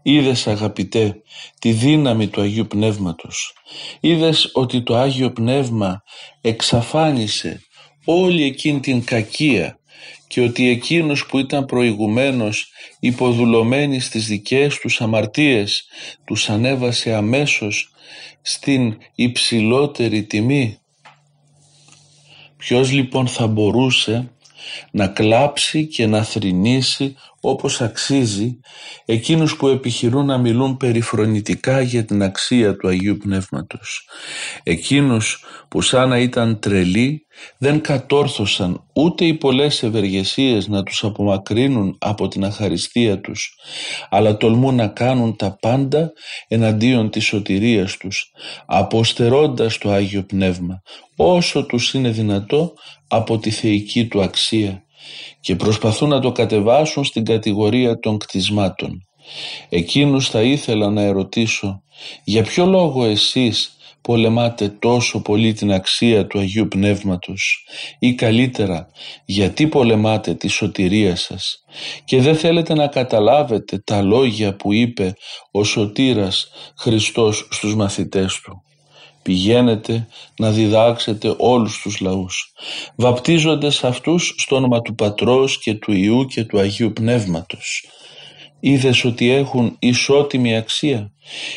Είδες 0.02 0.46
αγαπητέ 0.46 1.22
τη 1.58 1.72
δύναμη 1.72 2.28
του 2.28 2.40
Αγίου 2.40 2.66
Πνεύματος. 2.66 3.52
Είδες 4.00 4.50
ότι 4.52 4.82
το 4.82 4.96
Άγιο 4.96 5.32
Πνεύμα 5.32 6.02
εξαφάνισε 6.40 7.60
όλη 8.04 8.42
εκείνη 8.42 8.80
την 8.80 9.04
κακία 9.04 9.78
και 10.26 10.40
ότι 10.40 10.68
εκείνος 10.68 11.26
που 11.26 11.38
ήταν 11.38 11.64
προηγουμένως 11.64 12.72
υποδουλωμένοι 13.00 14.00
στις 14.00 14.26
δικές 14.26 14.78
τους 14.78 15.00
αμαρτίες 15.00 15.84
τους 16.24 16.50
ανέβασε 16.50 17.14
αμέσως 17.14 17.90
στην 18.42 18.96
υψηλότερη 19.14 20.24
τιμή 20.24 20.78
Ποιος 22.66 22.92
λοιπόν 22.92 23.26
θα 23.28 23.46
μπορούσε 23.46 24.30
να 24.90 25.06
κλάψει 25.06 25.86
και 25.86 26.06
να 26.06 26.22
θρηνήσει 26.22 27.14
όπως 27.46 27.80
αξίζει 27.80 28.58
εκείνους 29.04 29.56
που 29.56 29.68
επιχειρούν 29.68 30.26
να 30.26 30.38
μιλούν 30.38 30.76
περιφρονητικά 30.76 31.80
για 31.80 32.04
την 32.04 32.22
αξία 32.22 32.76
του 32.76 32.88
Αγίου 32.88 33.16
Πνεύματος. 33.16 34.08
Εκείνους 34.62 35.44
που 35.68 35.80
σαν 35.80 36.08
να 36.08 36.18
ήταν 36.18 36.58
τρελοί 36.58 37.26
δεν 37.58 37.80
κατόρθωσαν 37.80 38.84
ούτε 38.94 39.24
οι 39.24 39.34
πολλές 39.34 39.82
ευεργεσίες 39.82 40.68
να 40.68 40.82
τους 40.82 41.04
απομακρύνουν 41.04 41.96
από 42.00 42.28
την 42.28 42.44
αχαριστία 42.44 43.20
τους, 43.20 43.54
αλλά 44.10 44.36
τολμούν 44.36 44.74
να 44.74 44.88
κάνουν 44.88 45.36
τα 45.36 45.56
πάντα 45.60 46.12
εναντίον 46.48 47.10
της 47.10 47.24
σωτηρίας 47.24 47.96
τους, 47.96 48.30
αποστερώντας 48.66 49.78
το 49.78 49.90
Άγιο 49.90 50.22
Πνεύμα, 50.22 50.82
όσο 51.16 51.66
τους 51.66 51.94
είναι 51.94 52.10
δυνατό 52.10 52.72
από 53.08 53.38
τη 53.38 53.50
θεϊκή 53.50 54.06
του 54.06 54.22
αξία 54.22 54.83
και 55.40 55.56
προσπαθούν 55.56 56.08
να 56.08 56.20
το 56.20 56.32
κατεβάσουν 56.32 57.04
στην 57.04 57.24
κατηγορία 57.24 57.98
των 57.98 58.18
κτισμάτων. 58.18 59.06
Εκείνους 59.68 60.28
θα 60.28 60.42
ήθελα 60.42 60.90
να 60.90 61.02
ερωτήσω 61.02 61.82
για 62.24 62.42
ποιο 62.42 62.66
λόγο 62.66 63.04
εσείς 63.04 63.76
πολεμάτε 64.00 64.68
τόσο 64.68 65.22
πολύ 65.22 65.52
την 65.52 65.72
αξία 65.72 66.26
του 66.26 66.38
Αγίου 66.38 66.68
Πνεύματος 66.68 67.66
ή 67.98 68.14
καλύτερα 68.14 68.88
γιατί 69.24 69.66
πολεμάτε 69.66 70.34
τη 70.34 70.48
σωτηρία 70.48 71.16
σας 71.16 71.64
και 72.04 72.20
δεν 72.20 72.36
θέλετε 72.36 72.74
να 72.74 72.86
καταλάβετε 72.86 73.78
τα 73.78 74.02
λόγια 74.02 74.56
που 74.56 74.72
είπε 74.72 75.14
ο 75.50 75.64
Σωτήρας 75.64 76.48
Χριστός 76.76 77.48
στους 77.50 77.74
μαθητές 77.74 78.40
του. 78.40 78.62
Πηγαίνετε 79.24 80.06
να 80.38 80.50
διδάξετε 80.50 81.34
όλους 81.38 81.80
τους 81.80 82.00
λαούς, 82.00 82.52
βαπτίζοντες 82.96 83.84
αυτούς 83.84 84.34
στο 84.38 84.56
όνομα 84.56 84.80
του 84.82 84.94
Πατρός 84.94 85.58
και 85.58 85.74
του 85.74 85.92
Ιού 85.92 86.26
και 86.26 86.44
του 86.44 86.58
Αγίου 86.58 86.92
Πνεύματος. 86.92 87.88
Είδες 88.60 89.04
ότι 89.04 89.30
έχουν 89.30 89.76
ισότιμη 89.78 90.56
αξία, 90.56 91.12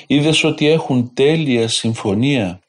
είδες 0.07 0.43
ότι 0.43 0.67
έχουν 0.67 1.11
τέλεια 1.13 1.67
συμφωνία, 1.67 2.59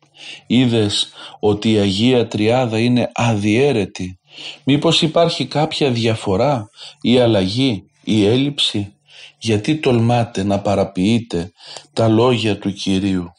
είδες 0.46 1.12
ότι 1.40 1.72
η 1.72 1.78
Αγία 1.78 2.26
Τριάδα 2.28 2.78
είναι 2.78 3.10
αδιέρετη. 3.14 4.18
Μήπως 4.64 5.02
υπάρχει 5.02 5.46
κάποια 5.46 5.90
διαφορά 5.90 6.68
ή 7.00 7.18
αλλαγή 7.18 7.84
ή 8.04 8.26
έλλειψη, 8.26 8.92
γιατί 9.38 9.76
τολμάτε 9.76 10.44
να 10.44 10.60
παραποιείτε 10.60 11.52
τα 11.92 12.08
λόγια 12.08 12.58
του 12.58 12.72
Κυρίου; 12.72 13.32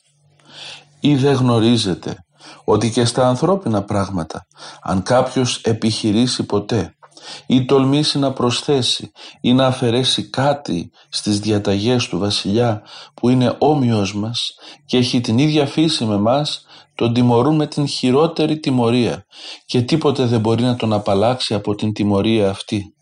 Ή 1.00 1.16
δεν 1.16 1.34
γνωρίζετε 1.34 2.26
ότι 2.64 2.92
και 2.92 3.06
στα 3.06 3.28
ανθρώπινα 3.28 3.84
πράγματα 3.84 4.48
αν 4.82 5.04
κάποιος 5.04 5.62
επιχειρήσει 5.62 6.46
ποτέ 6.46 6.94
ή 7.48 7.66
τολμήσει 7.66 8.20
να 8.20 8.32
προσθέσει 8.32 9.12
ή 9.42 9.54
να 9.54 9.66
αφαιρέσει 9.66 10.30
κάτι 10.30 10.92
στις 11.10 11.40
διαταγές 11.40 12.08
του 12.08 12.20
βασιλιά 12.20 12.82
που 13.14 13.30
είναι 13.30 13.56
όμοιος 13.60 14.16
μας 14.16 14.56
και 14.86 14.98
έχει 14.98 15.22
την 15.22 15.38
ίδια 15.38 15.66
φύση 15.66 16.06
με 16.06 16.18
μας 16.18 16.66
τον 16.96 17.14
τιμωρούν 17.14 17.56
με 17.56 17.68
την 17.68 17.88
χειρότερη 17.88 18.60
τιμωρία 18.60 19.26
και 19.66 19.82
τίποτε 19.82 20.26
δεν 20.26 20.40
μπορεί 20.40 20.64
να 20.64 20.76
τον 20.76 20.94
απαλλάξει 20.94 21.54
από 21.54 21.76
την 21.76 21.94
τιμωρία 21.94 22.50
αυτή. 22.50 22.94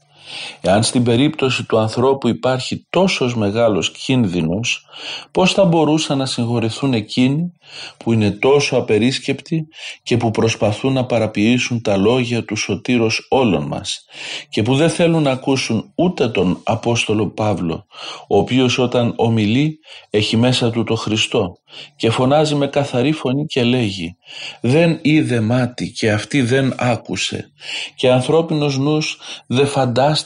Εάν 0.61 0.83
στην 0.83 1.03
περίπτωση 1.03 1.63
του 1.63 1.77
ανθρώπου 1.77 2.27
υπάρχει 2.27 2.87
τόσος 2.89 3.35
μεγάλος 3.35 3.91
κίνδυνος, 3.91 4.85
πώς 5.31 5.53
θα 5.53 5.65
μπορούσαν 5.65 6.17
να 6.17 6.25
συγχωρεθούν 6.25 6.93
εκείνοι 6.93 7.51
που 7.97 8.13
είναι 8.13 8.31
τόσο 8.31 8.75
απερίσκεπτοι 8.75 9.67
και 10.03 10.17
που 10.17 10.31
προσπαθούν 10.31 10.93
να 10.93 11.05
παραποιήσουν 11.05 11.81
τα 11.81 11.97
λόγια 11.97 12.45
του 12.45 12.55
σωτήρος 12.55 13.27
όλων 13.29 13.67
μας 13.67 14.05
και 14.49 14.61
που 14.61 14.75
δεν 14.75 14.89
θέλουν 14.89 15.23
να 15.23 15.31
ακούσουν 15.31 15.91
ούτε 15.95 16.27
τον 16.29 16.59
Απόστολο 16.63 17.27
Παύλο, 17.27 17.85
ο 18.27 18.37
οποίος 18.37 18.77
όταν 18.77 19.13
ομιλεί 19.15 19.79
έχει 20.09 20.37
μέσα 20.37 20.71
του 20.71 20.83
το 20.83 20.95
Χριστό 20.95 21.57
και 21.95 22.09
φωνάζει 22.09 22.55
με 22.55 22.67
καθαρή 22.67 23.11
φωνή 23.11 23.45
και 23.45 23.63
λέγει 23.63 24.17
«Δεν 24.61 24.99
είδε 25.01 25.39
μάτι 25.39 25.91
και 25.91 26.11
αυτή 26.11 26.41
δεν 26.41 26.73
άκουσε 26.77 27.51
και 27.95 28.11
ανθρώπινος 28.11 28.77
νους 28.77 29.19
δεν 29.47 29.67
φαντάστηκε 29.67 30.16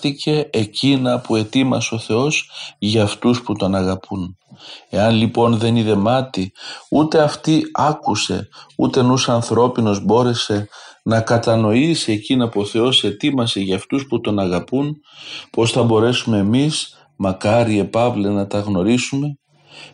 εκείνα 0.49 1.19
που 1.19 1.35
ετοίμασε 1.35 1.95
ο 1.95 1.99
Θεός 1.99 2.49
για 2.77 3.03
αυτούς 3.03 3.41
που 3.41 3.53
τον 3.53 3.75
αγαπούν». 3.75 4.37
Εάν 4.89 5.15
λοιπόν 5.15 5.57
δεν 5.57 5.75
είδε 5.75 5.95
μάτι, 5.95 6.51
ούτε 6.89 7.21
αυτή 7.21 7.63
άκουσε, 7.73 8.47
ούτε 8.77 9.01
νους 9.01 9.29
ανθρώπινος 9.29 10.03
μπόρεσε 10.03 10.67
να 11.03 11.21
κατανοήσει 11.21 12.11
εκείνα 12.11 12.49
που 12.49 12.61
ο 12.61 12.65
Θεός 12.65 13.03
ετοίμασε 13.03 13.59
για 13.59 13.75
αυτούς 13.75 14.07
που 14.07 14.21
τον 14.21 14.39
αγαπούν, 14.39 15.01
πώς 15.51 15.71
θα 15.71 15.83
μπορέσουμε 15.83 16.37
εμείς, 16.37 16.95
μακάρι 17.15 17.79
επαύλε 17.79 18.29
να 18.29 18.47
τα 18.47 18.59
γνωρίσουμε; 18.59 19.35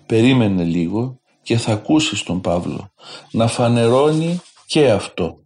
Περίμενε 0.05 0.63
λίγο 0.63 1.19
και 1.43 1.57
θα 1.57 1.71
ακούσεις 1.71 2.23
τον 2.23 2.41
Παύλο 2.41 2.91
να 3.31 3.47
φανερώνει 3.47 4.41
και 4.65 4.91
αυτό. 4.91 5.37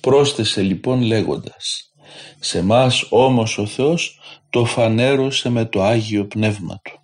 Πρόσθεσε 0.00 0.62
λοιπόν 0.62 1.02
λέγοντας 1.02 1.87
«Σε 2.40 2.62
μας 2.62 3.06
όμως 3.10 3.58
ο 3.58 3.66
Θεός 3.66 4.18
το 4.50 4.64
φανέρωσε 4.64 5.48
με 5.48 5.64
το 5.64 5.82
Άγιο 5.82 6.26
Πνεύμα 6.26 6.80
Του». 6.84 7.00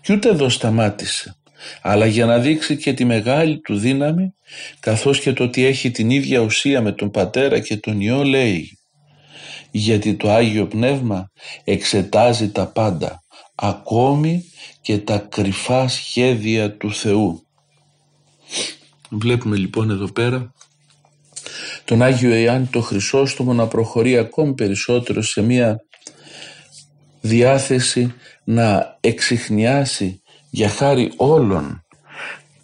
Κι 0.00 0.12
ούτε 0.12 0.28
εδώ 0.28 0.48
σταμάτησε, 0.48 1.36
αλλά 1.82 2.06
για 2.06 2.26
να 2.26 2.38
δείξει 2.38 2.76
και 2.76 2.92
τη 2.92 3.04
μεγάλη 3.04 3.60
του 3.60 3.76
δύναμη, 3.76 4.34
καθώς 4.80 5.20
και 5.20 5.32
το 5.32 5.44
ότι 5.44 5.64
έχει 5.64 5.90
την 5.90 6.10
ίδια 6.10 6.40
ουσία 6.40 6.80
με 6.82 6.92
τον 6.92 7.10
Πατέρα 7.10 7.60
και 7.60 7.76
τον 7.76 8.00
Υιό 8.00 8.24
λέει 8.24 8.78
«Γιατί 9.70 10.14
το 10.14 10.30
Άγιο 10.30 10.66
Πνεύμα 10.66 11.30
εξετάζει 11.64 12.50
τα 12.50 12.66
πάντα, 12.66 13.22
ακόμη 13.54 14.44
και 14.80 14.98
τα 14.98 15.18
κρυφά 15.18 15.88
σχέδια 15.88 16.76
του 16.76 16.94
Θεού. 16.94 17.42
Βλέπουμε 19.10 19.56
λοιπόν 19.56 19.90
εδώ 19.90 20.12
πέρα 20.12 20.52
τον 21.84 22.02
Άγιο 22.02 22.34
Ιωάννη 22.34 22.66
το 22.66 22.80
Χρυσόστομο 22.80 23.52
να 23.52 23.66
προχωρεί 23.66 24.16
ακόμη 24.16 24.54
περισσότερο 24.54 25.22
σε 25.22 25.42
μια 25.42 25.84
διάθεση 27.20 28.14
να 28.44 28.96
εξηχνιάσει 29.00 30.22
για 30.50 30.68
χάρη 30.68 31.12
όλων 31.16 31.84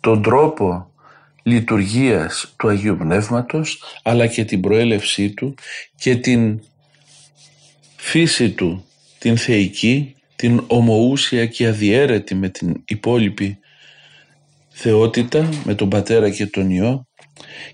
τον 0.01 0.23
τρόπο 0.23 0.91
λειτουργίας 1.43 2.55
του 2.57 2.69
Αγίου 2.69 2.97
Πνεύματος 2.97 3.83
αλλά 4.03 4.27
και 4.27 4.45
την 4.45 4.61
προέλευσή 4.61 5.31
του 5.31 5.55
και 5.97 6.17
την 6.17 6.61
φύση 7.97 8.51
του 8.51 8.87
την 9.19 9.37
θεϊκή, 9.37 10.15
την 10.37 10.65
ομοούσια 10.67 11.47
και 11.47 11.67
αδιέρετη 11.67 12.35
με 12.35 12.49
την 12.49 12.83
υπόλοιπη 12.87 13.59
θεότητα, 14.69 15.49
με 15.65 15.75
τον 15.75 15.89
Πατέρα 15.89 16.31
και 16.31 16.47
τον 16.47 16.71
Υιό. 16.71 17.07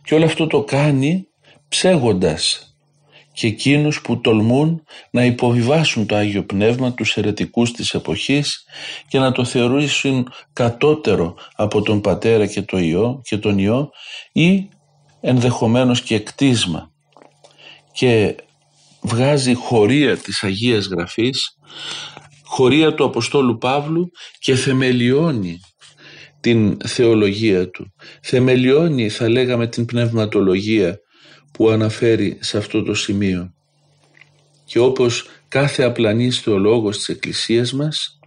Και 0.05 0.15
όλο 0.15 0.25
αυτό 0.25 0.47
το 0.47 0.65
κάνει 0.65 1.27
ψέγοντας 1.73 2.75
και 3.33 3.47
εκείνους 3.47 4.00
που 4.00 4.21
τολμούν 4.21 4.85
να 5.11 5.25
υποβιβάσουν 5.25 6.07
το 6.07 6.17
Άγιο 6.17 6.45
Πνεύμα 6.45 6.93
τους 6.93 7.17
αιρετικούς 7.17 7.73
της 7.73 7.95
εποχής 7.95 8.64
και 9.09 9.19
να 9.19 9.33
το 9.33 9.45
θεωρήσουν 9.45 10.33
κατώτερο 10.52 11.35
από 11.55 11.83
τον 11.83 12.00
Πατέρα 12.00 12.47
και, 12.47 12.62
το 12.62 12.79
Υιό, 12.79 13.21
και 13.25 13.38
τον 13.38 13.59
Υιό 13.59 13.91
ή 14.33 14.69
ενδεχομένως 15.21 16.02
και 16.02 16.19
κτίσμα 16.19 16.91
και 17.93 18.35
βγάζει 19.00 19.55
χωρία 19.55 20.17
της 20.17 20.43
Αγίας 20.43 20.87
Γραφής 20.87 21.59
χωρία 22.45 22.95
του 22.95 23.05
Αποστόλου 23.05 23.59
Παύλου 23.59 24.11
και 24.38 24.55
θεμελιώνει 24.55 25.61
την 26.41 26.76
θεολογία 26.87 27.71
του. 27.71 27.93
Θεμελιώνει 28.23 29.09
θα 29.09 29.29
λέγαμε 29.29 29.67
την 29.67 29.85
πνευματολογία 29.85 31.00
που 31.53 31.71
αναφέρει 31.71 32.37
σε 32.41 32.59
αυτό 32.59 32.83
το 32.83 32.95
σημείο. 32.95 33.53
Και 34.65 34.79
όπως 34.79 35.29
κάθε 35.49 35.83
απλανής 35.83 36.41
θεολόγος 36.41 36.97
της 36.97 37.09
Εκκλησίας 37.09 37.73
μας, 37.73 38.19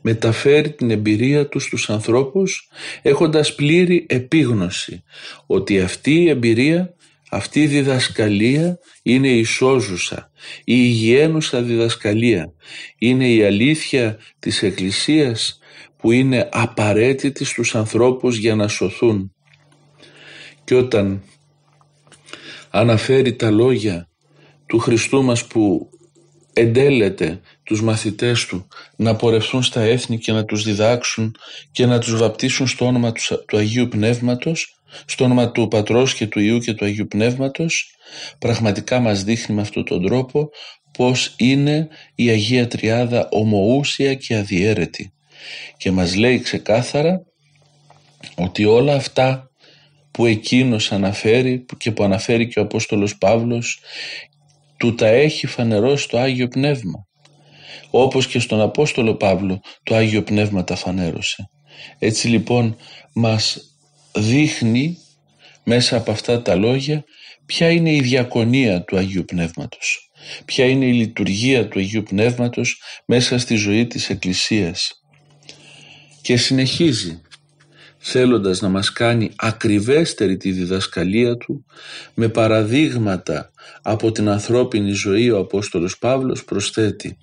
μεταφέρει 0.00 0.70
την 0.72 0.90
εμπειρία 0.90 1.48
τους 1.48 1.64
στους 1.64 1.90
ανθρώπους 1.90 2.68
έχοντας 3.02 3.54
πλήρη 3.54 4.06
επίγνωση 4.08 5.02
ότι 5.46 5.80
αυτή 5.80 6.14
η 6.14 6.28
εμπειρία, 6.28 6.94
αυτή 7.30 7.62
η 7.62 7.66
διδασκαλία 7.66 8.78
είναι 9.02 9.28
η 9.28 9.44
σώζουσα, 9.44 10.30
η 10.58 10.62
υγιένουσα 10.64 11.62
διδασκαλία. 11.62 12.52
Είναι 12.98 13.28
η 13.28 13.44
αλήθεια 13.44 14.18
της 14.38 14.62
Εκκλησίας 14.62 15.58
που 15.96 16.10
είναι 16.10 16.48
απαραίτητη 16.52 17.44
στους 17.44 17.74
ανθρώπους 17.74 18.36
για 18.36 18.54
να 18.54 18.68
σωθούν. 18.68 19.34
Και 20.64 20.74
όταν 20.74 21.22
αναφέρει 22.74 23.36
τα 23.36 23.50
λόγια 23.50 24.08
του 24.66 24.78
Χριστού 24.78 25.22
μας 25.22 25.46
που 25.46 25.90
εντέλεται 26.52 27.40
τους 27.62 27.82
μαθητές 27.82 28.46
του 28.46 28.66
να 28.96 29.16
πορευθούν 29.16 29.62
στα 29.62 29.80
έθνη 29.80 30.18
και 30.18 30.32
να 30.32 30.44
τους 30.44 30.64
διδάξουν 30.64 31.36
και 31.72 31.86
να 31.86 31.98
τους 31.98 32.16
βαπτίσουν 32.16 32.66
στο 32.66 32.86
όνομα 32.86 33.12
του 33.46 33.56
Αγίου 33.56 33.88
Πνεύματος, 33.88 34.80
στο 35.06 35.24
όνομα 35.24 35.50
του 35.50 35.68
Πατρός 35.68 36.14
και 36.14 36.26
του 36.26 36.40
Ιού 36.40 36.58
και 36.58 36.74
του 36.74 36.84
Αγίου 36.84 37.06
Πνεύματος, 37.06 37.94
πραγματικά 38.38 39.00
μας 39.00 39.24
δείχνει 39.24 39.54
με 39.54 39.60
αυτόν 39.60 39.84
τον 39.84 40.06
τρόπο 40.06 40.48
πως 40.98 41.34
είναι 41.36 41.88
η 42.14 42.28
Αγία 42.28 42.66
Τριάδα 42.68 43.28
ομοούσια 43.30 44.14
και 44.14 44.36
αδιέρετη. 44.36 45.12
Και 45.76 45.90
μας 45.90 46.16
λέει 46.16 46.40
ξεκάθαρα 46.40 47.20
ότι 48.34 48.64
όλα 48.64 48.94
αυτά 48.94 49.50
που 50.14 50.26
εκείνος 50.26 50.92
αναφέρει 50.92 51.64
και 51.76 51.92
που 51.92 52.02
αναφέρει 52.02 52.48
και 52.48 52.58
ο 52.58 52.62
Απόστολος 52.62 53.18
Παύλος 53.18 53.80
του 54.76 54.94
τα 54.94 55.06
έχει 55.06 55.46
φανερώσει 55.46 56.08
το 56.08 56.18
Άγιο 56.18 56.48
Πνεύμα 56.48 57.06
όπως 57.96 58.26
και 58.26 58.38
στον 58.38 58.60
Απόστολο 58.60 59.14
Παύλο 59.14 59.60
το 59.82 59.94
Άγιο 59.94 60.22
Πνεύμα 60.22 60.64
τα 60.64 60.76
φανέρωσε. 60.76 61.50
Έτσι 61.98 62.28
λοιπόν 62.28 62.76
μας 63.14 63.58
δείχνει 64.14 64.98
μέσα 65.64 65.96
από 65.96 66.10
αυτά 66.10 66.42
τα 66.42 66.54
λόγια 66.54 67.04
ποια 67.46 67.70
είναι 67.70 67.92
η 67.92 68.00
διακονία 68.00 68.84
του 68.84 68.96
Αγίου 68.96 69.24
Πνεύματος. 69.24 70.10
Ποια 70.44 70.64
είναι 70.64 70.84
η 70.84 70.92
λειτουργία 70.92 71.68
του 71.68 71.78
Αγίου 71.78 72.02
Πνεύματος 72.02 72.82
μέσα 73.06 73.38
στη 73.38 73.54
ζωή 73.54 73.86
της 73.86 74.10
Εκκλησίας. 74.10 75.02
Και 76.22 76.36
συνεχίζει 76.36 77.20
θέλοντας 78.06 78.60
να 78.60 78.68
μας 78.68 78.92
κάνει 78.92 79.32
ακριβέστερη 79.36 80.36
τη 80.36 80.50
διδασκαλία 80.50 81.36
του 81.36 81.64
με 82.14 82.28
παραδείγματα 82.28 83.50
από 83.82 84.12
την 84.12 84.28
ανθρώπινη 84.28 84.92
ζωή 84.92 85.30
ο 85.30 85.38
Απόστολος 85.38 85.98
Παύλος 85.98 86.44
προσθέτει 86.44 87.16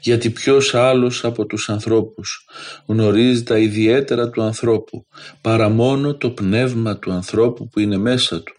γιατί 0.00 0.30
ποιος 0.30 0.74
άλλος 0.74 1.24
από 1.24 1.46
τους 1.46 1.68
ανθρώπους 1.68 2.46
γνωρίζει 2.86 3.42
τα 3.42 3.58
ιδιαίτερα 3.58 4.30
του 4.30 4.42
ανθρώπου 4.42 5.06
παρά 5.40 5.68
μόνο 5.68 6.16
το 6.16 6.30
πνεύμα 6.30 6.98
του 6.98 7.12
ανθρώπου 7.12 7.68
που 7.68 7.80
είναι 7.80 7.96
μέσα 7.96 8.42
του. 8.42 8.54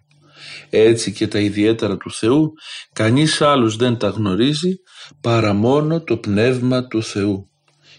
Έτσι 0.69 1.11
και 1.11 1.27
τα 1.27 1.39
ιδιαίτερα 1.39 1.97
του 1.97 2.11
Θεού 2.11 2.53
κανείς 2.93 3.41
άλλος 3.41 3.75
δεν 3.75 3.97
τα 3.97 4.07
γνωρίζει 4.07 4.75
παρά 5.21 5.53
μόνο 5.53 6.01
το 6.01 6.17
πνεύμα 6.17 6.87
του 6.87 7.03
Θεού. 7.03 7.49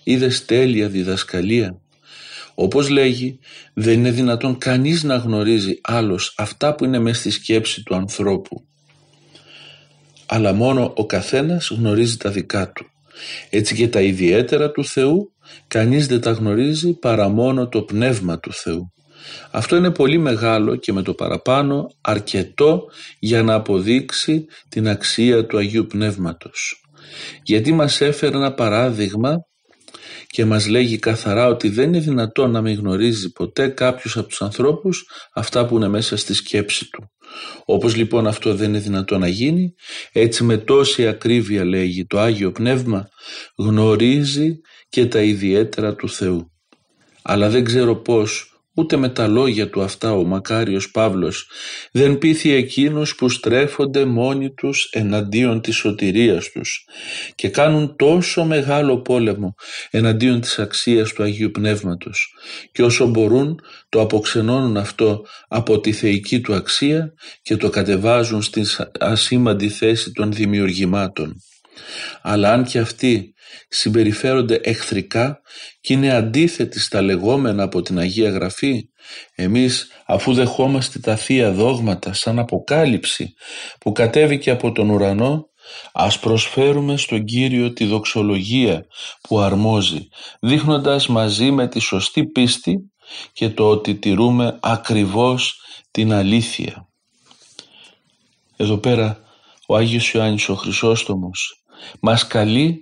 Είδες 0.03 0.45
τέλεια 0.45 0.89
διδασκαλία 0.89 1.81
όπως 2.59 2.89
λέγει, 2.89 3.39
δεν 3.75 3.99
είναι 3.99 4.11
δυνατόν 4.11 4.59
κανείς 4.59 5.03
να 5.03 5.17
γνωρίζει 5.17 5.79
άλλος 5.83 6.35
αυτά 6.37 6.75
που 6.75 6.85
είναι 6.85 6.99
μέσα 6.99 7.21
στη 7.21 7.31
σκέψη 7.31 7.83
του 7.83 7.95
ανθρώπου. 7.95 8.67
Αλλά 10.27 10.53
μόνο 10.53 10.93
ο 10.97 11.07
καθένας 11.07 11.71
γνωρίζει 11.71 12.17
τα 12.17 12.31
δικά 12.31 12.73
του. 12.73 12.87
Έτσι 13.51 13.75
και 13.75 13.89
τα 13.89 14.01
ιδιαίτερα 14.01 14.71
του 14.71 14.85
Θεού 14.85 15.33
κανείς 15.69 16.07
δεν 16.07 16.21
τα 16.21 16.31
γνωρίζει 16.31 16.99
παρά 16.99 17.29
μόνο 17.29 17.69
το 17.69 17.83
πνεύμα 17.83 18.39
του 18.39 18.53
Θεού. 18.53 18.93
Αυτό 19.51 19.77
είναι 19.77 19.91
πολύ 19.91 20.19
μεγάλο 20.19 20.77
και 20.77 20.93
με 20.93 21.03
το 21.03 21.15
παραπάνω 21.15 21.87
αρκετό 22.01 22.85
για 23.19 23.43
να 23.43 23.55
αποδείξει 23.55 24.47
την 24.69 24.89
αξία 24.89 25.47
του 25.47 25.59
Αγίου 25.59 25.87
Πνεύματος. 25.87 26.81
Γιατί 27.43 27.73
μας 27.73 28.01
έφερε 28.01 28.37
ένα 28.37 28.53
παράδειγμα 28.53 29.46
και 30.37 30.45
μας 30.45 30.69
λέγει 30.69 30.99
καθαρά 30.99 31.47
ότι 31.47 31.69
δεν 31.69 31.89
είναι 31.89 31.99
δυνατόν 31.99 32.51
να 32.51 32.61
μην 32.61 32.79
γνωρίζει 32.79 33.33
ποτέ 33.33 33.69
κάποιος 33.69 34.17
από 34.17 34.29
τους 34.29 34.43
ανθρώπους 34.43 35.05
αυτά 35.35 35.67
που 35.67 35.77
είναι 35.77 35.89
μέσα 35.89 36.17
στη 36.17 36.35
σκέψη 36.35 36.91
του. 36.91 37.11
Όπως 37.65 37.97
λοιπόν 37.97 38.27
αυτό 38.27 38.55
δεν 38.55 38.69
είναι 38.69 38.79
δυνατόν 38.79 39.21
να 39.21 39.29
γίνει, 39.29 39.75
έτσι 40.13 40.45
με 40.45 40.57
τόση 40.57 41.07
ακρίβεια 41.07 41.65
λέγει 41.65 42.07
το 42.07 42.19
Άγιο 42.19 42.53
Πνεύμα 42.53 43.09
γνωρίζει 43.57 44.61
και 44.89 45.07
τα 45.07 45.21
ιδιαίτερα 45.21 45.95
του 45.95 46.09
Θεού. 46.09 46.53
Αλλά 47.23 47.49
δεν 47.49 47.65
ξέρω 47.65 47.97
πώς 47.97 48.56
Ούτε 48.79 48.97
με 48.97 49.09
τα 49.09 49.27
λόγια 49.27 49.71
του 49.71 49.83
αυτά 49.83 50.13
ο 50.13 50.25
μακάριος 50.25 50.91
Παύλος 50.91 51.49
δεν 51.93 52.19
πείθει 52.19 52.53
εκείνους 52.53 53.15
που 53.15 53.29
στρέφονται 53.29 54.05
μόνοι 54.05 54.51
τους 54.51 54.89
εναντίον 54.93 55.61
της 55.61 55.77
σωτηρίας 55.77 56.51
τους 56.51 56.85
και 57.35 57.49
κάνουν 57.49 57.97
τόσο 57.97 58.45
μεγάλο 58.45 59.01
πόλεμο 59.01 59.55
εναντίον 59.91 60.41
της 60.41 60.59
αξίας 60.59 61.13
του 61.13 61.23
Αγίου 61.23 61.51
Πνεύματος 61.51 62.35
και 62.73 62.83
όσο 62.83 63.07
μπορούν 63.07 63.61
το 63.89 64.01
αποξενώνουν 64.01 64.77
αυτό 64.77 65.27
από 65.49 65.81
τη 65.81 65.93
θεϊκή 65.93 66.41
του 66.41 66.55
αξία 66.55 67.13
και 67.43 67.57
το 67.57 67.71
κατεβάζουν 67.71 68.43
στην 68.43 68.65
ασήμαντη 69.01 69.69
θέση 69.69 70.13
των 70.13 70.33
δημιουργημάτων. 70.33 71.37
Αλλά 72.23 72.53
αν 72.53 72.65
και 72.65 72.79
αυτοί 72.79 73.35
συμπεριφέρονται 73.69 74.61
εχθρικά 74.63 75.41
και 75.81 75.93
είναι 75.93 76.15
αντίθετοι 76.15 76.81
στα 76.81 77.03
λεγόμενα 77.03 77.63
από 77.63 77.83
την 77.83 77.99
Αγία 77.99 78.31
Γραφή, 78.31 78.89
εμείς 79.35 79.91
αφού 80.07 80.33
δεχόμαστε 80.35 80.99
τα 80.99 81.17
Θεία 81.17 81.53
Δόγματα 81.53 82.13
σαν 82.13 82.39
αποκάλυψη 82.39 83.35
που 83.81 83.93
κατέβηκε 83.93 84.51
από 84.51 84.73
τον 84.73 84.91
ουρανό, 84.91 85.47
ας 85.93 86.19
προσφέρουμε 86.19 86.97
στον 86.97 87.25
Κύριο 87.25 87.73
τη 87.73 87.85
δοξολογία 87.85 88.87
που 89.21 89.39
αρμόζει, 89.39 90.09
δείχνοντας 90.41 91.07
μαζί 91.07 91.51
με 91.51 91.69
τη 91.69 91.79
σωστή 91.79 92.27
πίστη 92.27 92.77
και 93.33 93.51
το 93.51 93.71
ότι 93.71 93.95
τηρούμε 93.95 94.59
ακριβώς 94.63 95.61
την 95.91 96.13
αλήθεια. 96.13 96.89
Εδώ 98.57 98.79
πέρα 98.79 99.21
ο 99.67 99.77
Άγιος 99.77 100.11
Ιωάννης 100.11 100.49
ο 100.49 100.55
Χρυσόστομος 100.55 101.65
μας 102.01 102.27
καλεί 102.27 102.81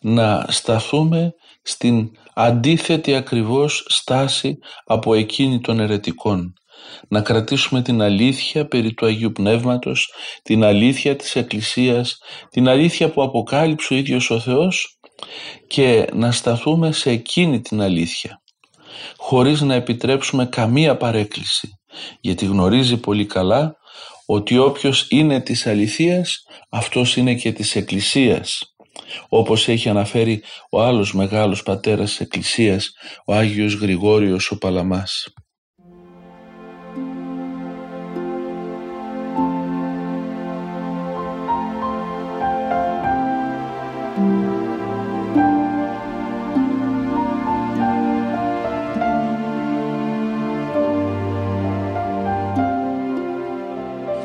να 0.00 0.46
σταθούμε 0.48 1.34
στην 1.62 2.10
αντίθετη 2.34 3.14
ακριβώς 3.14 3.84
στάση 3.88 4.58
από 4.84 5.14
εκείνη 5.14 5.60
των 5.60 5.80
ερετικών. 5.80 6.52
Να 7.08 7.20
κρατήσουμε 7.20 7.82
την 7.82 8.02
αλήθεια 8.02 8.66
περί 8.66 8.94
του 8.94 9.06
Αγίου 9.06 9.32
Πνεύματος, 9.32 10.12
την 10.42 10.64
αλήθεια 10.64 11.16
της 11.16 11.36
Εκκλησίας, 11.36 12.18
την 12.50 12.68
αλήθεια 12.68 13.10
που 13.10 13.22
αποκάλυψε 13.22 13.94
ο 13.94 13.96
ίδιος 13.96 14.30
ο 14.30 14.40
Θεός 14.40 14.98
και 15.66 16.06
να 16.12 16.32
σταθούμε 16.32 16.92
σε 16.92 17.10
εκείνη 17.10 17.60
την 17.60 17.80
αλήθεια 17.80 18.42
χωρίς 19.16 19.60
να 19.60 19.74
επιτρέψουμε 19.74 20.46
καμία 20.46 20.96
παρέκκληση 20.96 21.68
γιατί 22.20 22.46
γνωρίζει 22.46 22.96
πολύ 22.96 23.26
καλά 23.26 23.76
ότι 24.34 24.58
όποιος 24.58 25.06
είναι 25.10 25.40
της 25.40 25.66
αληθείας 25.66 26.44
αυτός 26.70 27.16
είναι 27.16 27.34
και 27.34 27.52
της 27.52 27.76
Εκκλησίας 27.76 28.72
όπως 29.28 29.68
έχει 29.68 29.88
αναφέρει 29.88 30.42
ο 30.70 30.82
άλλος 30.82 31.14
μεγάλος 31.14 31.62
πατέρας 31.62 32.10
της 32.10 32.20
Εκκλησίας, 32.20 32.92
ο 33.26 33.34
Άγιος 33.34 33.74
Γρηγόριος 33.74 34.50
ο 34.50 34.58
Παλαμάς. 34.58 35.28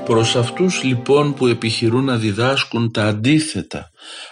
Προς 0.07 0.35
αυτούς 0.35 0.83
λοιπόν 0.83 1.33
που 1.33 1.47
επιχειρούν 1.47 2.03
να 2.03 2.17
διδάσκουν 2.17 2.91
τα 2.91 3.03
αντίθετα 3.03 3.89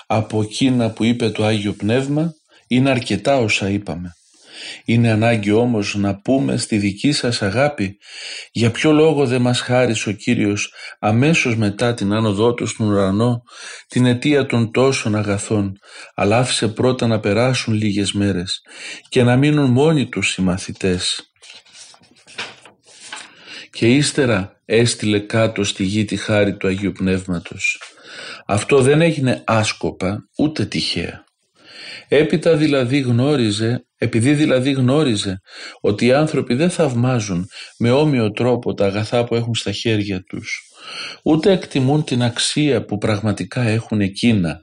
από 0.07 0.41
εκείνα 0.41 0.89
που 0.89 1.03
είπε 1.03 1.29
το 1.29 1.45
Άγιο 1.45 1.73
Πνεύμα 1.73 2.31
είναι 2.67 2.89
αρκετά 2.89 3.37
όσα 3.37 3.69
είπαμε. 3.69 4.11
Είναι 4.85 5.11
ανάγκη 5.11 5.51
όμως 5.51 5.95
να 5.95 6.21
πούμε 6.21 6.57
στη 6.57 6.77
δική 6.77 7.11
σας 7.11 7.41
αγάπη 7.41 7.97
για 8.51 8.71
ποιο 8.71 8.91
λόγο 8.91 9.25
δεν 9.25 9.41
μας 9.41 9.59
χάρισε 9.59 10.09
ο 10.09 10.11
Κύριος 10.11 10.73
αμέσως 10.99 11.57
μετά 11.57 11.93
την 11.93 12.13
άνοδό 12.13 12.53
του 12.53 12.67
στον 12.67 12.87
ουρανό 12.87 13.41
την 13.87 14.05
αιτία 14.05 14.45
των 14.45 14.71
τόσων 14.71 15.15
αγαθών 15.15 15.73
αλλά 16.15 16.37
άφησε 16.37 16.67
πρώτα 16.67 17.07
να 17.07 17.19
περάσουν 17.19 17.73
λίγες 17.73 18.11
μέρες 18.11 18.61
και 19.09 19.23
να 19.23 19.37
μείνουν 19.37 19.71
μόνοι 19.71 20.09
τους 20.09 20.37
οι 20.37 20.41
μαθητές 20.41 21.29
και 23.75 23.87
ύστερα 23.87 24.61
έστειλε 24.65 25.19
κάτω 25.19 25.63
στη 25.63 25.83
γη 25.83 26.05
τη 26.05 26.15
χάρη 26.15 26.57
του 26.57 26.67
Αγίου 26.67 26.91
Πνεύματος. 26.91 27.81
Αυτό 28.45 28.81
δεν 28.81 29.01
έγινε 29.01 29.43
άσκοπα 29.45 30.17
ούτε 30.37 30.65
τυχαία. 30.65 31.23
Έπειτα 32.07 32.55
δηλαδή 32.55 32.99
γνώριζε, 32.99 33.85
επειδή 33.97 34.33
δηλαδή 34.33 34.71
γνώριζε 34.71 35.39
ότι 35.81 36.05
οι 36.05 36.13
άνθρωποι 36.13 36.55
δεν 36.55 36.69
θαυμάζουν 36.69 37.47
με 37.77 37.91
όμοιο 37.91 38.31
τρόπο 38.31 38.73
τα 38.73 38.85
αγαθά 38.85 39.23
που 39.23 39.35
έχουν 39.35 39.55
στα 39.55 39.71
χέρια 39.71 40.23
τους, 40.23 40.61
ούτε 41.23 41.51
εκτιμούν 41.51 42.03
την 42.03 42.23
αξία 42.23 42.85
που 42.85 42.97
πραγματικά 42.97 43.61
έχουν 43.61 44.01
εκείνα, 44.01 44.59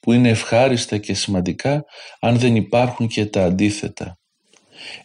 που 0.00 0.12
είναι 0.12 0.28
ευχάριστα 0.28 0.98
και 0.98 1.14
σημαντικά 1.14 1.84
αν 2.20 2.38
δεν 2.38 2.56
υπάρχουν 2.56 3.08
και 3.08 3.26
τα 3.26 3.44
αντίθετα. 3.44 4.18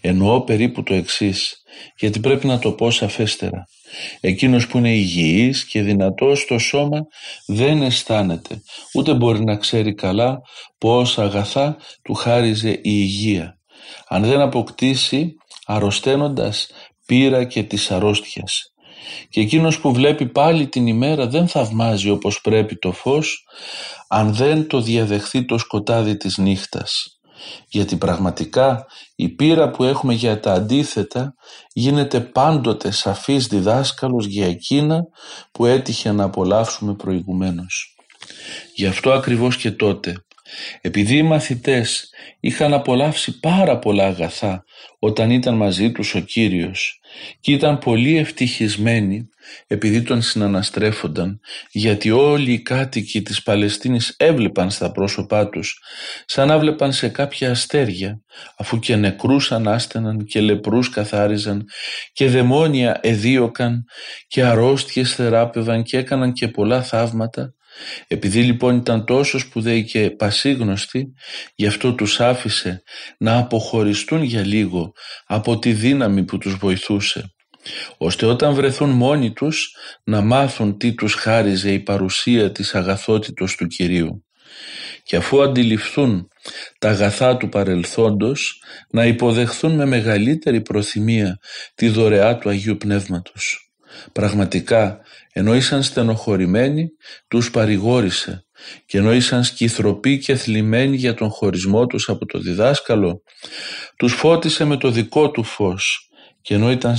Εννοώ 0.01 0.41
περίπου 0.41 0.83
το 0.83 0.93
εξής, 0.93 1.63
γιατί 1.99 2.19
πρέπει 2.19 2.47
να 2.47 2.59
το 2.59 2.71
πω 2.71 2.91
σαφέστερα. 2.91 3.65
Εκείνος 4.19 4.67
που 4.67 4.77
είναι 4.77 4.93
υγιής 4.93 5.65
και 5.65 5.81
δυνατός 5.81 6.39
στο 6.39 6.57
σώμα 6.57 6.99
δεν 7.47 7.81
αισθάνεται, 7.81 8.61
ούτε 8.93 9.13
μπορεί 9.13 9.43
να 9.43 9.57
ξέρει 9.57 9.93
καλά 9.93 10.39
πόσα 10.77 11.23
αγαθά 11.23 11.77
του 12.03 12.13
χάριζε 12.13 12.69
η 12.69 12.79
υγεία. 12.83 13.59
Αν 14.07 14.23
δεν 14.23 14.41
αποκτήσει 14.41 15.35
αρρωσταίνοντας 15.65 16.69
πείρα 17.05 17.43
και 17.43 17.63
της 17.63 17.91
αρρώστιας. 17.91 18.73
Και 19.29 19.41
εκείνος 19.41 19.79
που 19.79 19.93
βλέπει 19.93 20.25
πάλι 20.25 20.67
την 20.67 20.87
ημέρα 20.87 21.27
δεν 21.27 21.47
θαυμάζει 21.47 22.09
όπως 22.09 22.41
πρέπει 22.41 22.77
το 22.77 22.91
φως, 22.91 23.43
αν 24.07 24.33
δεν 24.33 24.67
το 24.67 24.81
διαδεχθεί 24.81 25.45
το 25.45 25.57
σκοτάδι 25.57 26.17
της 26.17 26.37
νύχτας 26.37 27.20
γιατί 27.67 27.95
πραγματικά 27.95 28.85
η 29.15 29.29
πείρα 29.29 29.69
που 29.69 29.83
έχουμε 29.83 30.13
για 30.13 30.39
τα 30.39 30.53
αντίθετα 30.53 31.33
γίνεται 31.73 32.19
πάντοτε 32.19 32.91
σαφής 32.91 33.47
διδάσκαλος 33.47 34.25
για 34.25 34.45
εκείνα 34.45 35.03
που 35.51 35.65
έτυχε 35.65 36.11
να 36.11 36.23
απολαύσουμε 36.23 36.93
προηγουμένως. 36.93 37.95
Γι' 38.75 38.85
αυτό 38.85 39.11
ακριβώς 39.11 39.57
και 39.57 39.71
τότε 39.71 40.15
επειδή 40.81 41.17
οι 41.17 41.23
μαθητές 41.23 42.09
είχαν 42.39 42.73
απολαύσει 42.73 43.39
πάρα 43.39 43.79
πολλά 43.79 44.05
αγαθά 44.05 44.63
όταν 44.99 45.31
ήταν 45.31 45.55
μαζί 45.55 45.91
τους 45.91 46.15
ο 46.15 46.19
Κύριος 46.19 46.99
και 47.39 47.51
ήταν 47.51 47.77
πολύ 47.77 48.17
ευτυχισμένοι 48.17 49.29
επειδή 49.67 50.01
τον 50.01 50.21
συναναστρέφονταν 50.21 51.39
γιατί 51.71 52.11
όλοι 52.11 52.51
οι 52.51 52.61
κάτοικοι 52.61 53.21
της 53.21 53.43
Παλαιστίνης 53.43 54.15
έβλεπαν 54.17 54.69
στα 54.69 54.91
πρόσωπά 54.91 55.49
τους 55.49 55.79
σαν 56.25 56.47
να 56.47 56.59
βλέπαν 56.59 56.93
σε 56.93 57.07
κάποια 57.07 57.51
αστέρια 57.51 58.21
αφού 58.57 58.79
και 58.79 58.95
νεκρούς 58.95 59.51
ανάστεναν 59.51 60.25
και 60.25 60.41
λεπρούς 60.41 60.89
καθάριζαν 60.89 61.65
και 62.13 62.27
δαιμόνια 62.27 62.99
εδίωκαν 63.01 63.85
και 64.27 64.43
αρρώστιες 64.43 65.15
θεράπευαν 65.15 65.83
και 65.83 65.97
έκαναν 65.97 66.33
και 66.33 66.47
πολλά 66.47 66.83
θαύματα. 66.83 67.53
Επειδή 68.07 68.43
λοιπόν 68.43 68.75
ήταν 68.75 69.05
τόσο 69.05 69.39
σπουδαίοι 69.39 69.83
και 69.83 70.09
πασίγνωστοι, 70.09 71.13
γι' 71.55 71.67
αυτό 71.67 71.93
τους 71.93 72.19
άφησε 72.19 72.83
να 73.17 73.37
αποχωριστούν 73.37 74.23
για 74.23 74.45
λίγο 74.45 74.91
από 75.25 75.59
τη 75.59 75.73
δύναμη 75.73 76.23
που 76.23 76.37
τους 76.37 76.55
βοηθούσε, 76.55 77.33
ώστε 77.97 78.25
όταν 78.25 78.53
βρεθούν 78.53 78.89
μόνοι 78.89 79.33
τους 79.33 79.75
να 80.03 80.21
μάθουν 80.21 80.77
τι 80.77 80.93
τους 80.93 81.13
χάριζε 81.13 81.71
η 81.71 81.79
παρουσία 81.79 82.51
της 82.51 82.75
αγαθότητος 82.75 83.55
του 83.55 83.67
Κυρίου. 83.67 84.25
Και 85.03 85.15
αφού 85.15 85.41
αντιληφθούν 85.41 86.27
τα 86.79 86.89
αγαθά 86.89 87.37
του 87.37 87.49
παρελθόντος, 87.49 88.61
να 88.89 89.05
υποδεχθούν 89.05 89.75
με 89.75 89.85
μεγαλύτερη 89.85 90.61
προθυμία 90.61 91.39
τη 91.75 91.89
δωρεά 91.89 92.37
του 92.37 92.49
Αγίου 92.49 92.77
Πνεύματος. 92.77 93.71
Πραγματικά 94.11 94.99
ενώ 95.33 95.55
ήσαν 95.55 95.83
στενοχωρημένοι 95.83 96.89
τους 97.27 97.51
παρηγόρησε 97.51 98.45
και 98.85 98.97
ενώ 98.97 99.13
ήσαν 99.13 99.43
σκυθροποί 99.43 100.17
και 100.19 100.35
θλιμμένοι 100.35 100.95
για 100.95 101.13
τον 101.13 101.29
χωρισμό 101.29 101.87
τους 101.87 102.09
από 102.09 102.25
το 102.25 102.39
διδάσκαλο 102.39 103.23
τους 103.97 104.13
φώτισε 104.13 104.65
με 104.65 104.77
το 104.77 104.91
δικό 104.91 105.31
του 105.31 105.43
φως 105.43 106.09
και 106.41 106.53
ενώ 106.53 106.71
ήταν 106.71 106.97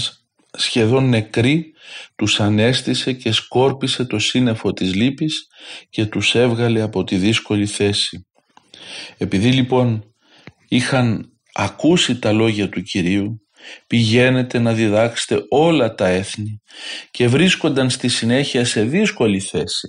σχεδόν 0.59 1.09
νεκροί 1.09 1.73
τους 2.17 2.41
ανέστησε 2.41 3.13
και 3.13 3.33
σκόρπισε 3.33 4.05
το 4.05 4.19
σύννεφο 4.19 4.73
της 4.73 4.95
λύπης 4.95 5.47
και 5.91 6.07
τους 6.07 6.35
έβγαλε 6.35 6.81
από 6.83 7.05
τη 7.05 7.17
δύσκολη 7.17 7.67
θέση. 7.67 8.27
Επειδή 9.17 9.53
λοιπόν 9.53 10.05
είχαν 10.69 11.33
ακούσει 11.53 12.19
τα 12.19 12.33
λόγια 12.33 12.69
του 12.69 12.83
Κυρίου 12.83 13.43
πηγαίνετε 13.87 14.59
να 14.59 14.73
διδάξετε 14.73 15.45
όλα 15.49 15.95
τα 15.95 16.07
έθνη 16.07 16.61
και 17.11 17.29
βρίσκονταν 17.29 17.91
στη 17.91 18.09
συνέχεια 18.09 18.65
σε 18.65 18.83
δύσκολη 18.83 19.41
θέση 19.41 19.89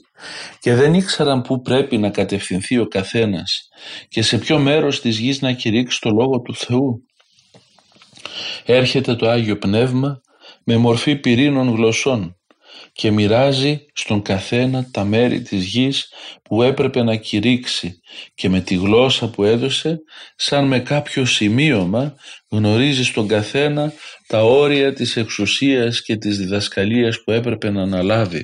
και 0.60 0.74
δεν 0.74 0.94
ήξεραν 0.94 1.42
πού 1.42 1.62
πρέπει 1.62 1.98
να 1.98 2.10
κατευθυνθεί 2.10 2.78
ο 2.78 2.88
καθένας 2.88 3.68
και 4.08 4.22
σε 4.22 4.38
ποιο 4.38 4.60
μέρος 4.60 5.02
της 5.02 5.18
γης 5.18 5.42
να 5.42 5.52
κηρύξει 5.52 6.00
το 6.02 6.10
Λόγο 6.10 6.40
του 6.40 6.56
Θεού. 6.56 7.08
Έρχεται 8.66 9.16
το 9.16 9.30
Άγιο 9.30 9.58
Πνεύμα 9.58 10.22
με 10.66 10.78
μορφή 10.78 11.16
πυρήνων 11.16 11.76
γλωσσών 11.76 12.38
και 12.94 13.12
μοιράζει 13.12 13.86
στον 13.94 14.22
καθένα 14.22 14.90
τα 14.92 15.04
μέρη 15.04 15.42
της 15.42 15.66
γης 15.66 16.12
που 16.44 16.64
έπρεπε 16.64 17.04
να 17.04 17.16
κηρύξει 17.16 18.00
και 18.36 18.50
με 18.50 18.60
τη 18.60 18.76
γλώσσα 18.76 19.30
που 19.30 19.44
έδωσε 19.44 20.00
σαν 20.36 20.68
με 20.68 20.80
κάποιο 20.80 21.26
σημείωμα 21.26 22.16
γνωρίζει 22.50 23.04
στον 23.04 23.28
καθένα 23.28 23.94
τα 24.28 24.44
όρια 24.44 24.94
της 24.94 25.16
εξουσίας 25.16 26.02
και 26.02 26.16
της 26.16 26.38
διδασκαλίας 26.38 27.24
που 27.24 27.32
έπρεπε 27.32 27.70
να 27.70 27.82
αναλάβει. 27.82 28.44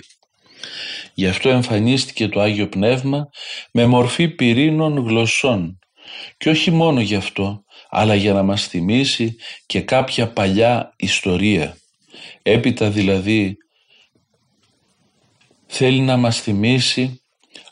Γι' 1.13 1.27
αυτό 1.27 1.49
εμφανίστηκε 1.49 2.27
το 2.27 2.39
Άγιο 2.39 2.67
Πνεύμα 2.67 3.29
με 3.71 3.86
μορφή 3.86 4.27
πυρήνων 4.27 4.97
γλωσσών 4.97 5.79
και 6.38 6.49
όχι 6.49 6.71
μόνο 6.71 7.01
γι' 7.01 7.15
αυτό 7.15 7.63
αλλά 7.89 8.15
για 8.15 8.34
να 8.34 8.43
μας 8.43 8.67
θυμίσει 8.67 9.36
και 9.65 9.82
κάποια 9.82 10.27
παλιά 10.27 10.93
ιστορία. 10.95 11.79
Έπειτα 12.41 12.89
δηλαδή 12.89 13.58
θέλει 15.67 15.99
να 15.99 16.17
μας 16.17 16.41
θυμίσει 16.41 17.21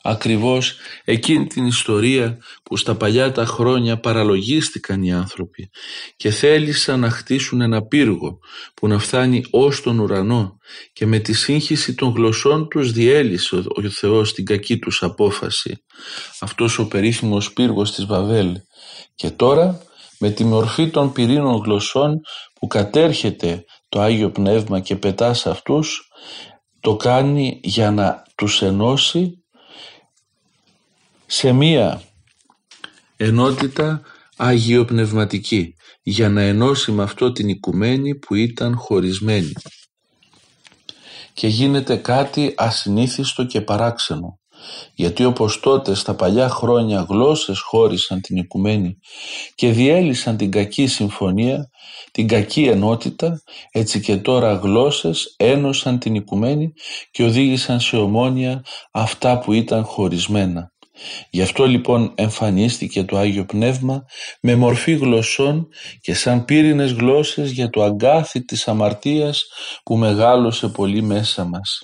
ακριβώς 0.02 0.76
εκείνη 1.04 1.48
την 1.48 1.66
ιστορία 1.66 2.38
που 2.64 2.78
στα 2.78 2.96
παλιά 2.96 3.32
τα 3.32 3.46
χρόνια 3.46 4.00
παραλογίστηκαν 4.00 5.04
οι 5.04 5.14
άνθρωποι 5.14 5.70
και 6.16 6.30
θέλησαν 6.30 7.00
να 7.00 7.10
χτίσουν 7.10 7.62
ένα 7.62 7.86
πύργο 7.86 8.40
που 8.74 8.88
να 8.88 9.00
φτάνει 9.00 9.44
ως 9.50 9.82
τον 9.82 10.00
ουρανό 10.00 10.58
και 10.94 11.06
με 11.06 11.20
τη 11.20 11.34
σύγχυση 11.34 11.96
των 11.96 12.14
γλωσσών 12.14 12.68
τους 12.68 12.92
διέλυσε 12.92 13.56
ο 13.56 13.90
Θεός 13.90 14.34
την 14.34 14.46
κακή 14.46 14.80
τους 14.80 15.04
απόφαση. 15.04 15.84
Αυτός 16.40 16.80
ο 16.80 16.88
περίφημος 16.88 17.54
πύργος 17.54 17.92
της 17.92 18.06
Βαβέλ. 18.06 18.56
Και 19.16 19.30
τώρα 19.30 19.82
με 20.20 20.30
τη 20.30 20.44
μορφή 20.44 20.90
των 20.90 21.12
πυρήνων 21.12 21.62
γλωσσών 21.66 22.22
που 22.60 22.68
κατέρχεται 22.68 23.66
το 23.90 24.02
Άγιο 24.02 24.32
Πνεύμα 24.32 24.80
και 24.80 24.96
πετάς 24.96 25.40
σε 25.40 25.50
αυτούς 25.50 26.12
το 26.80 26.96
κάνει 26.96 27.60
για 27.64 27.92
να 27.92 28.24
τους 28.36 28.62
ενώσει 28.62 29.44
σε 31.26 31.52
μία 31.52 32.02
ενότητα 33.18 34.02
αγιοπνευματική 34.36 35.76
για 36.04 36.30
να 36.30 36.42
ενώσει 36.42 36.92
με 36.92 37.04
αυτό 37.04 37.32
την 37.32 37.48
οικουμένη 37.48 38.16
που 38.16 38.36
ήταν 38.36 38.76
χωρισμένη. 38.76 39.52
Και 41.34 41.48
γίνεται 41.48 41.96
κάτι 41.96 42.54
ασυνήθιστο 42.58 43.46
και 43.46 43.62
παράξενο 43.62 44.40
γιατί 44.94 45.26
όπως 45.26 45.60
τότε 45.60 45.94
στα 45.94 46.16
παλιά 46.16 46.50
χρόνια 46.50 47.06
γλώσσες 47.10 47.60
χώρισαν 47.60 48.22
την 48.22 48.38
οικουμένη 48.38 48.98
και 49.56 49.72
διέλυσαν 49.72 50.38
την 50.38 50.52
κακή 50.52 50.88
συμφωνία, 50.88 51.70
την 52.12 52.28
κακή 52.28 52.64
ενότητα, 52.64 53.42
έτσι 53.72 54.00
και 54.00 54.18
τώρα 54.18 54.54
γλώσσες 54.54 55.34
ένωσαν 55.38 56.00
την 56.00 56.16
οικουμένη 56.16 56.74
και 57.12 57.24
οδήγησαν 57.24 57.80
σε 57.80 57.98
ομόνια 57.98 58.64
αυτά 58.92 59.40
που 59.40 59.54
ήταν 59.54 59.84
χωρισμένα. 59.84 60.72
Γι' 61.30 61.42
αυτό 61.42 61.66
λοιπόν 61.66 62.12
εμφανίστηκε 62.16 63.04
το 63.04 63.18
Άγιο 63.18 63.46
Πνεύμα 63.46 64.06
με 64.42 64.56
μορφή 64.56 64.96
γλωσσών 64.96 65.68
και 66.02 66.14
σαν 66.14 66.46
πύρινες 66.46 66.92
γλώσσες 66.92 67.52
για 67.52 67.70
το 67.70 67.84
αγκάθι 67.84 68.46
της 68.46 68.68
αμαρτίας 68.68 69.46
που 69.84 69.98
μεγάλωσε 69.98 70.68
πολύ 70.68 71.02
μέσα 71.02 71.44
μας. 71.44 71.82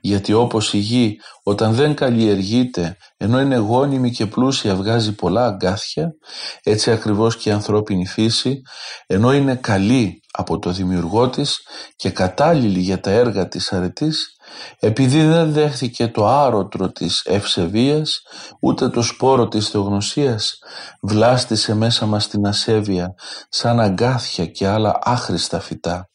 Γιατί 0.00 0.32
όπως 0.32 0.72
η 0.72 0.78
γη 0.78 1.16
όταν 1.42 1.74
δεν 1.74 1.94
καλλιεργείται 1.94 2.96
ενώ 3.16 3.40
είναι 3.40 3.56
γόνιμη 3.56 4.10
και 4.10 4.26
πλούσια 4.26 4.74
βγάζει 4.74 5.14
πολλά 5.14 5.44
αγκάθια, 5.46 6.14
έτσι 6.62 6.90
ακριβώς 6.90 7.36
και 7.36 7.48
η 7.48 7.52
ανθρώπινη 7.52 8.06
φύση 8.06 8.62
ενώ 9.06 9.32
είναι 9.32 9.54
καλή 9.54 10.20
από 10.32 10.58
το 10.58 10.70
δημιουργό 10.70 11.28
της 11.28 11.58
και 11.96 12.10
κατάλληλη 12.10 12.80
για 12.80 13.00
τα 13.00 13.10
έργα 13.10 13.48
της 13.48 13.72
αρετής, 13.72 14.36
επειδή 14.78 15.22
δεν 15.22 15.52
δέχθηκε 15.52 16.08
το 16.08 16.26
άρωτρο 16.26 16.92
της 16.92 17.22
ευσεβίας, 17.24 18.22
ούτε 18.60 18.88
το 18.88 19.02
σπόρο 19.02 19.48
της 19.48 19.68
θεογνωσίας, 19.68 20.58
βλάστησε 21.02 21.74
μέσα 21.74 22.06
μας 22.06 22.28
την 22.28 22.46
ασέβεια, 22.46 23.14
σαν 23.48 23.80
αγκάθια 23.80 24.46
και 24.46 24.66
άλλα 24.66 24.98
άχρηστα 25.02 25.60
φυτά. 25.60 26.10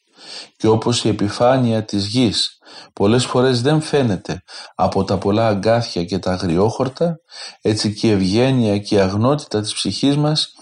Και 0.58 0.68
όπως 0.68 1.04
η 1.04 1.10
επιφάνεια 1.10 1.86
της 1.86 2.06
γης 2.06 2.58
πολλές 2.94 3.26
φορές 3.26 3.62
δεν 3.62 3.82
φαίνεται 3.82 4.44
από 4.76 5.04
τα 5.04 5.18
πολλά 5.18 5.48
αγκάθια 5.48 6.04
και 6.04 6.20
τα 6.20 6.32
αγριόχορτα, 6.32 7.20
έτσι 7.62 7.94
και 7.94 8.08
η 8.08 8.12
ευγένεια 8.12 8.78
και 8.78 8.96
η 8.96 9.00
αγνότητα 9.00 9.62
της 9.62 9.74
ψυχής 9.74 10.18
μας 10.18 10.54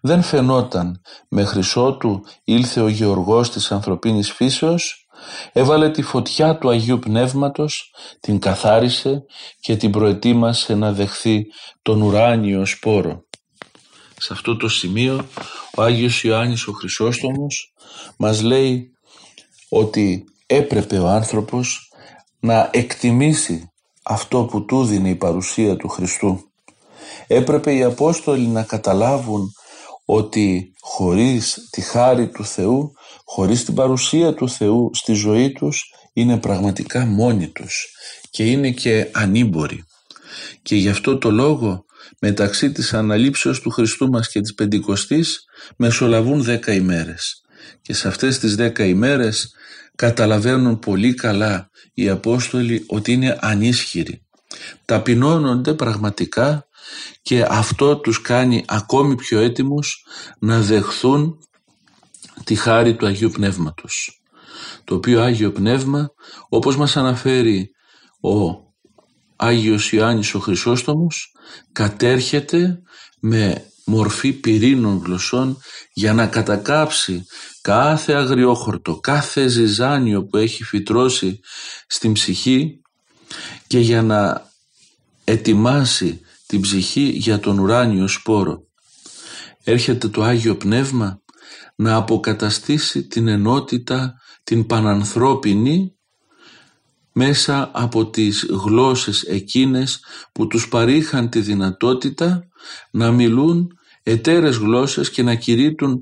δεν 0.00 0.22
φαινόταν 0.22 1.00
μέχρι 1.28 1.62
ότου 1.74 2.20
ήλθε 2.44 2.80
ο 2.80 2.88
Γεωργός 2.88 3.50
της 3.50 3.72
ανθρωπίνης 3.72 4.32
φύσεως 4.32 4.99
Έβαλε 5.52 5.90
τη 5.90 6.02
φωτιά 6.02 6.58
του 6.58 6.68
Αγίου 6.68 6.98
Πνεύματος, 6.98 7.94
την 8.20 8.38
καθάρισε 8.38 9.24
και 9.60 9.76
την 9.76 9.90
προετοίμασε 9.90 10.74
να 10.74 10.92
δεχθεί 10.92 11.46
τον 11.82 12.02
ουράνιο 12.02 12.66
σπόρο. 12.66 13.24
Σε 14.18 14.32
αυτό 14.32 14.56
το 14.56 14.68
σημείο 14.68 15.26
ο 15.76 15.82
Άγιος 15.82 16.22
Ιωάννης 16.22 16.66
ο 16.66 16.72
Χρυσόστομος 16.72 17.74
μας 18.18 18.42
λέει 18.42 18.90
ότι 19.68 20.24
έπρεπε 20.46 20.98
ο 20.98 21.08
άνθρωπος 21.08 21.90
να 22.40 22.70
εκτιμήσει 22.72 23.70
αυτό 24.02 24.44
που 24.44 24.64
του 24.64 24.84
δίνει 24.84 25.10
η 25.10 25.14
παρουσία 25.14 25.76
του 25.76 25.88
Χριστού. 25.88 26.40
Έπρεπε 27.26 27.74
οι 27.74 27.82
Απόστολοι 27.82 28.46
να 28.46 28.62
καταλάβουν 28.62 29.52
ότι 30.04 30.72
χωρίς 30.80 31.68
τη 31.70 31.80
χάρη 31.80 32.28
του 32.28 32.44
Θεού, 32.44 32.92
χωρίς 33.32 33.64
την 33.64 33.74
παρουσία 33.74 34.34
του 34.34 34.48
Θεού 34.48 34.90
στη 34.94 35.12
ζωή 35.12 35.52
τους, 35.52 35.92
είναι 36.12 36.38
πραγματικά 36.38 37.06
μόνοι 37.06 37.48
τους 37.48 37.86
και 38.30 38.44
είναι 38.44 38.70
και 38.70 39.08
ανήμποροι. 39.12 39.84
Και 40.62 40.76
γι' 40.76 40.88
αυτό 40.88 41.18
το 41.18 41.30
λόγο 41.30 41.84
μεταξύ 42.20 42.72
της 42.72 42.94
αναλήψεως 42.94 43.60
του 43.60 43.70
Χριστού 43.70 44.08
μας 44.08 44.28
και 44.28 44.40
της 44.40 44.54
Πεντηκοστής 44.54 45.44
μεσολαβούν 45.76 46.42
δέκα 46.42 46.72
ημέρες. 46.72 47.42
Και 47.82 47.94
σε 47.94 48.08
αυτές 48.08 48.38
τις 48.38 48.54
δέκα 48.54 48.84
ημέρες 48.84 49.54
καταλαβαίνουν 49.96 50.78
πολύ 50.78 51.14
καλά 51.14 51.70
οι 51.94 52.08
Απόστολοι 52.08 52.84
ότι 52.86 53.12
είναι 53.12 53.38
ανίσχυροι. 53.40 54.26
Ταπεινώνονται 54.84 55.74
πραγματικά 55.74 56.66
και 57.22 57.46
αυτό 57.48 57.96
τους 57.96 58.20
κάνει 58.20 58.64
ακόμη 58.66 59.14
πιο 59.14 59.40
έτοιμους 59.40 60.04
να 60.38 60.60
δεχθούν 60.60 61.38
τη 62.44 62.54
χάρη 62.54 62.96
του 62.96 63.06
Αγίου 63.06 63.30
Πνεύματος. 63.30 64.22
Το 64.84 64.94
οποίο 64.94 65.22
Άγιο 65.22 65.52
Πνεύμα, 65.52 66.10
όπως 66.48 66.76
μας 66.76 66.96
αναφέρει 66.96 67.70
ο 68.20 68.56
Άγιος 69.36 69.92
Ιωάννης 69.92 70.34
ο 70.34 70.38
Χρυσόστομος, 70.38 71.32
κατέρχεται 71.72 72.82
με 73.20 73.64
μορφή 73.84 74.32
πυρήνων 74.32 75.02
γλωσσών 75.04 75.58
για 75.92 76.12
να 76.12 76.26
κατακάψει 76.26 77.24
κάθε 77.60 78.12
αγριόχορτο, 78.12 78.96
κάθε 78.96 79.48
ζυζάνιο 79.48 80.24
που 80.24 80.36
έχει 80.36 80.64
φυτρώσει 80.64 81.40
στην 81.86 82.12
ψυχή 82.12 82.80
και 83.66 83.78
για 83.78 84.02
να 84.02 84.50
ετοιμάσει 85.24 86.20
την 86.46 86.60
ψυχή 86.60 87.02
για 87.02 87.38
τον 87.38 87.58
ουράνιο 87.58 88.08
σπόρο. 88.08 88.62
Έρχεται 89.64 90.08
το 90.08 90.22
Άγιο 90.22 90.56
Πνεύμα 90.56 91.20
να 91.80 91.96
αποκαταστήσει 91.96 93.06
την 93.06 93.28
ενότητα, 93.28 94.14
την 94.44 94.66
πανανθρώπινη 94.66 95.94
μέσα 97.12 97.70
από 97.72 98.10
τις 98.10 98.46
γλώσσες 98.50 99.22
εκείνες 99.22 100.04
που 100.32 100.46
τους 100.46 100.68
παρήχαν 100.68 101.28
τη 101.28 101.40
δυνατότητα 101.40 102.48
να 102.90 103.10
μιλούν 103.10 103.78
ετέρες 104.02 104.56
γλώσσες 104.56 105.10
και 105.10 105.22
να 105.22 105.34
κηρύττουν 105.34 106.00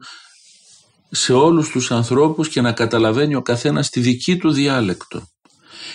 σε 1.11 1.33
όλους 1.33 1.69
τους 1.69 1.91
ανθρώπους 1.91 2.49
και 2.49 2.61
να 2.61 2.73
καταλαβαίνει 2.73 3.35
ο 3.35 3.43
καθένας 3.43 3.91
τη 3.91 4.01
δική 4.01 4.37
του 4.37 4.51
διάλεκτο. 4.51 5.23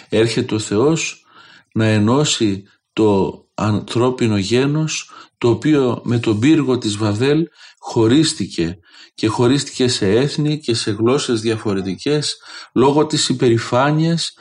Έρχεται 0.10 0.56
ο 0.56 0.60
Θεός 0.60 1.26
να 1.74 1.86
ενώσει 1.86 2.64
το 2.94 3.42
ανθρώπινο 3.54 4.38
γένος 4.38 5.12
το 5.38 5.50
οποίο 5.50 6.02
με 6.04 6.20
τον 6.20 6.40
πύργο 6.40 6.78
της 6.78 6.98
Βαβέλ 6.98 7.48
χωρίστηκε 7.80 8.78
και 9.14 9.28
χωρίστηκε 9.28 9.88
σε 9.88 10.12
έθνη 10.12 10.60
και 10.60 10.74
σε 10.74 10.92
γλώσσες 10.92 11.42
διαφορετικές 11.42 12.38
λόγω 12.74 13.06
της 13.06 13.30
υπερηφάνειας 13.30 14.34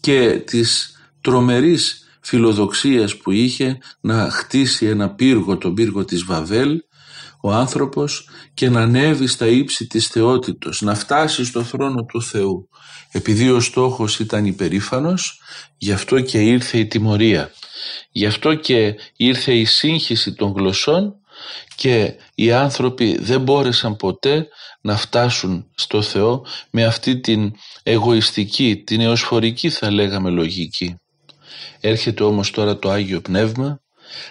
και 0.00 0.42
της 0.46 0.96
τρομερής 1.20 2.08
φιλοδοξίας 2.20 3.16
που 3.16 3.30
είχε 3.30 3.78
να 4.00 4.30
χτίσει 4.30 4.86
ένα 4.86 5.14
πύργο, 5.14 5.58
τον 5.58 5.74
πύργο 5.74 6.04
της 6.04 6.24
Βαβέλ 6.24 6.80
ο 7.40 7.52
άνθρωπος 7.52 8.28
και 8.54 8.68
να 8.68 8.80
ανέβει 8.80 9.26
στα 9.26 9.46
ύψη 9.46 9.86
της 9.86 10.06
θεότητος, 10.06 10.80
να 10.80 10.94
φτάσει 10.94 11.44
στο 11.44 11.62
θρόνο 11.62 12.04
του 12.04 12.22
Θεού. 12.22 12.68
Επειδή 13.12 13.50
ο 13.50 13.60
στόχος 13.60 14.18
ήταν 14.18 14.44
υπερήφανος, 14.44 15.40
γι' 15.76 15.92
αυτό 15.92 16.20
και 16.20 16.38
ήρθε 16.38 16.78
η 16.78 16.86
τιμωρία. 16.86 17.50
Γι' 18.10 18.26
αυτό 18.26 18.54
και 18.54 18.94
ήρθε 19.16 19.54
η 19.54 19.64
σύγχυση 19.64 20.34
των 20.34 20.52
γλωσσών 20.52 21.17
και 21.74 22.14
οι 22.34 22.52
άνθρωποι 22.52 23.18
δεν 23.20 23.40
μπόρεσαν 23.40 23.96
ποτέ 23.96 24.48
να 24.80 24.96
φτάσουν 24.96 25.70
στο 25.74 26.02
Θεό 26.02 26.46
με 26.70 26.84
αυτή 26.84 27.20
την 27.20 27.52
εγωιστική, 27.82 28.82
την 28.86 29.00
εωσφορική 29.00 29.70
θα 29.70 29.90
λέγαμε 29.90 30.30
λογική. 30.30 30.94
Έρχεται 31.80 32.22
όμως 32.22 32.50
τώρα 32.50 32.78
το 32.78 32.90
Άγιο 32.90 33.20
Πνεύμα 33.20 33.80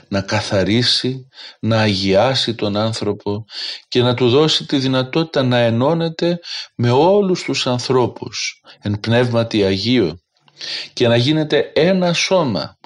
να 0.08 0.22
καθαρίσει, 0.22 1.28
να 1.60 1.80
αγιάσει 1.80 2.56
τον 2.56 2.78
άνθρωπο 2.78 3.46
και 3.88 4.02
να 4.02 4.13
του 4.13 4.30
δώσει 4.30 4.65
τη 4.65 4.78
δυνατότητα 4.78 5.43
να 5.43 5.58
ενώνεται 5.58 6.39
με 6.76 6.91
όλους 6.91 7.43
τους 7.43 7.67
ανθρώπους 7.67 8.62
εν 8.82 9.00
πνεύματι 9.00 9.63
Αγίο 9.63 10.20
και 10.93 11.08
να 11.08 11.15
γίνεται 11.15 11.72
ένα 11.76 12.13
σώμα 12.13 12.77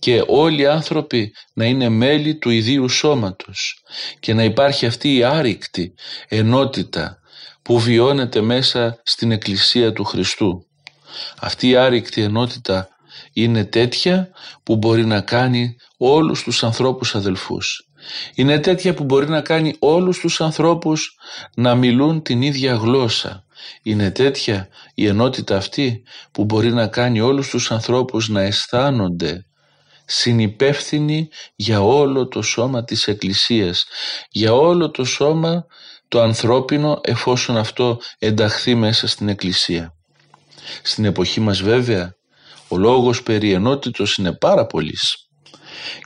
και 0.00 0.24
όλοι 0.26 0.62
οι 0.62 0.66
άνθρωποι 0.66 1.32
να 1.54 1.64
είναι 1.64 1.88
μέλη 1.88 2.38
του 2.38 2.50
ιδίου 2.50 2.88
σώματος 2.88 3.82
και 4.20 4.34
να 4.34 4.44
υπάρχει 4.44 4.86
αυτή 4.86 5.16
η 5.16 5.22
άρρηκτη 5.22 5.94
ενότητα 6.28 7.18
που 7.62 7.78
βιώνεται 7.78 8.40
μέσα 8.40 9.00
στην 9.02 9.32
Εκκλησία 9.32 9.92
του 9.92 10.04
Χριστού. 10.04 10.66
Αυτή 11.40 11.68
η 11.68 11.76
άρρηκτη 11.76 12.22
ενότητα 12.22 12.88
είναι 13.32 13.64
τέτοια 13.64 14.28
που 14.62 14.76
μπορεί 14.76 15.06
να 15.06 15.20
κάνει 15.20 15.76
όλους 15.96 16.42
τους 16.42 16.64
ανθρώπους 16.64 17.14
αδελφούς. 17.14 17.84
Είναι 18.34 18.58
τέτοια 18.58 18.94
που 18.94 19.04
μπορεί 19.04 19.28
να 19.28 19.40
κάνει 19.40 19.76
όλους 19.78 20.18
τους 20.18 20.40
ανθρώπους 20.40 21.16
να 21.56 21.74
μιλούν 21.74 22.22
την 22.22 22.42
ίδια 22.42 22.74
γλώσσα. 22.74 23.44
Είναι 23.82 24.10
τέτοια 24.10 24.68
η 24.94 25.06
ενότητα 25.06 25.56
αυτή 25.56 26.02
που 26.32 26.44
μπορεί 26.44 26.72
να 26.72 26.86
κάνει 26.86 27.20
όλους 27.20 27.48
τους 27.48 27.70
ανθρώπους 27.70 28.28
να 28.28 28.42
αισθάνονται 28.42 29.44
συνυπεύθυνοι 30.10 31.28
για 31.56 31.82
όλο 31.82 32.28
το 32.28 32.42
σώμα 32.42 32.84
της 32.84 33.06
Εκκλησίας, 33.06 33.84
για 34.30 34.52
όλο 34.54 34.90
το 34.90 35.04
σώμα 35.04 35.66
το 36.08 36.20
ανθρώπινο 36.20 37.00
εφόσον 37.02 37.56
αυτό 37.56 38.00
ενταχθεί 38.18 38.74
μέσα 38.74 39.06
στην 39.06 39.28
Εκκλησία. 39.28 39.94
Στην 40.82 41.04
εποχή 41.04 41.40
μας 41.40 41.62
βέβαια 41.62 42.14
ο 42.68 42.76
λόγος 42.76 43.22
περί 43.22 43.52
ενότητος 43.52 44.16
είναι 44.16 44.32
πάρα 44.32 44.66
πολύς 44.66 45.28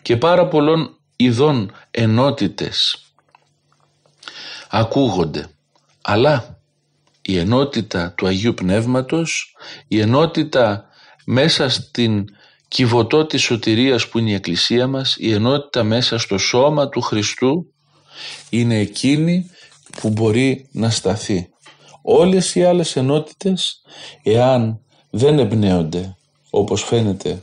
και 0.02 0.16
πάρα 0.16 0.48
πολλών 0.48 0.98
ειδών 1.16 1.72
ενότητες 1.90 3.04
ακούγονται 4.68 5.48
αλλά 6.02 6.58
η 7.22 7.38
ενότητα 7.38 8.12
του 8.16 8.26
Αγίου 8.26 8.54
Πνεύματος 8.54 9.56
η 9.88 10.00
ενότητα 10.00 10.88
μέσα 11.24 11.68
στην 11.68 12.24
κυβωτό 12.74 13.26
της 13.26 13.42
σωτηρίας 13.42 14.08
που 14.08 14.18
είναι 14.18 14.30
η 14.30 14.34
Εκκλησία 14.34 14.86
μας 14.86 15.16
η 15.18 15.32
ενότητα 15.32 15.82
μέσα 15.82 16.18
στο 16.18 16.38
σώμα 16.38 16.88
του 16.88 17.00
Χριστού 17.00 17.72
είναι 18.50 18.78
εκείνη 18.78 19.50
που 20.00 20.10
μπορεί 20.10 20.68
να 20.72 20.90
σταθεί. 20.90 21.48
Όλες 22.02 22.54
οι 22.54 22.64
άλλες 22.64 22.96
ενότητες 22.96 23.82
εάν 24.22 24.80
δεν 25.10 25.38
εμπνέονται 25.38 26.16
όπως 26.50 26.82
φαίνεται 26.82 27.42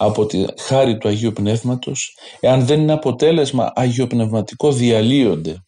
από 0.00 0.26
τη 0.26 0.44
χάρη 0.58 0.98
του 0.98 1.08
Αγίου 1.08 1.32
Πνεύματος, 1.32 2.16
εάν 2.40 2.66
δεν 2.66 2.80
είναι 2.80 2.92
αποτέλεσμα 2.92 3.72
αγιοπνευματικό 3.74 4.72
διαλύονται. 4.72 5.62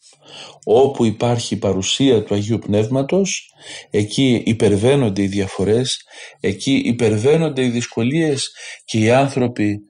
Όπου 0.64 1.05
υπάρχει 1.05 1.55
η 1.55 1.59
παρουσία 1.59 2.23
του 2.23 2.35
Αγίου 2.35 2.59
Πνεύματος, 2.59 3.53
εκεί 3.90 4.43
υπερβαίνονται 4.47 5.23
οι 5.23 5.27
διαφορές, 5.27 6.03
εκεί 6.40 6.83
υπερβαίνονται 6.85 7.64
οι 7.64 7.69
δυσκολίες 7.69 8.51
και 8.85 8.99
οι 8.99 9.11
άνθρωποι 9.11 9.81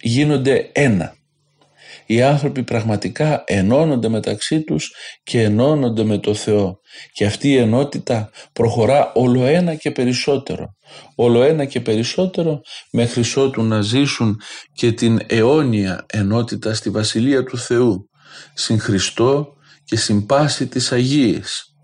γίνονται 0.00 0.70
ένα 0.72 1.16
οι 2.14 2.22
άνθρωποι 2.22 2.62
πραγματικά 2.62 3.44
ενώνονται 3.46 4.08
μεταξύ 4.08 4.60
τους 4.62 4.94
και 5.22 5.42
ενώνονται 5.42 6.04
με 6.04 6.18
το 6.18 6.34
Θεό 6.34 6.80
και 7.12 7.24
αυτή 7.24 7.48
η 7.48 7.56
ενότητα 7.56 8.30
προχωρά 8.52 9.12
όλο 9.14 9.44
ένα 9.44 9.74
και 9.74 9.90
περισσότερο 9.90 10.74
όλο 11.14 11.42
ένα 11.42 11.64
και 11.64 11.80
περισσότερο 11.80 12.60
μέχρι 12.90 13.22
ότου 13.36 13.62
να 13.62 13.80
ζήσουν 13.80 14.40
και 14.72 14.92
την 14.92 15.18
αιώνια 15.26 16.04
ενότητα 16.06 16.74
στη 16.74 16.90
Βασιλεία 16.90 17.44
του 17.44 17.58
Θεού 17.58 18.08
συν 18.54 18.80
Χριστό 18.80 19.54
και 19.84 19.96
συν 19.96 20.26
πάση 20.26 20.66
της 20.66 20.92
Αγίας. 20.92 21.76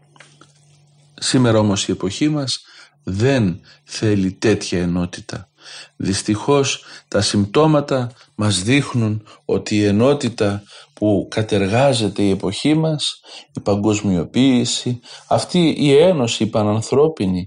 Σήμερα 1.14 1.58
όμως 1.58 1.88
η 1.88 1.92
εποχή 1.92 2.28
μας 2.28 2.60
δεν 3.02 3.60
θέλει 3.84 4.32
τέτοια 4.32 4.80
ενότητα. 4.80 5.48
Δυστυχώς 5.96 6.84
τα 7.08 7.20
συμπτώματα 7.20 8.12
μας 8.38 8.62
δείχνουν 8.62 9.26
ότι 9.44 9.76
η 9.76 9.84
ενότητα 9.84 10.62
που 10.94 11.26
κατεργάζεται 11.30 12.22
η 12.22 12.30
εποχή 12.30 12.74
μας, 12.74 13.20
η 13.54 13.60
παγκοσμιοποίηση, 13.60 15.00
αυτή 15.28 15.74
η 15.78 15.96
ένωση 15.96 16.42
η 16.42 16.46
πανανθρώπινη 16.46 17.46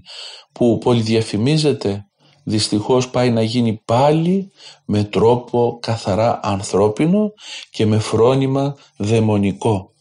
που 0.52 0.78
πολυδιαφημίζεται 0.78 2.06
δυστυχώς 2.44 3.10
πάει 3.10 3.30
να 3.30 3.42
γίνει 3.42 3.82
πάλι 3.84 4.50
με 4.86 5.04
τρόπο 5.04 5.78
καθαρά 5.82 6.40
ανθρώπινο 6.42 7.32
και 7.70 7.86
με 7.86 7.98
φρόνημα 7.98 8.76
δαιμονικό. 8.96 9.91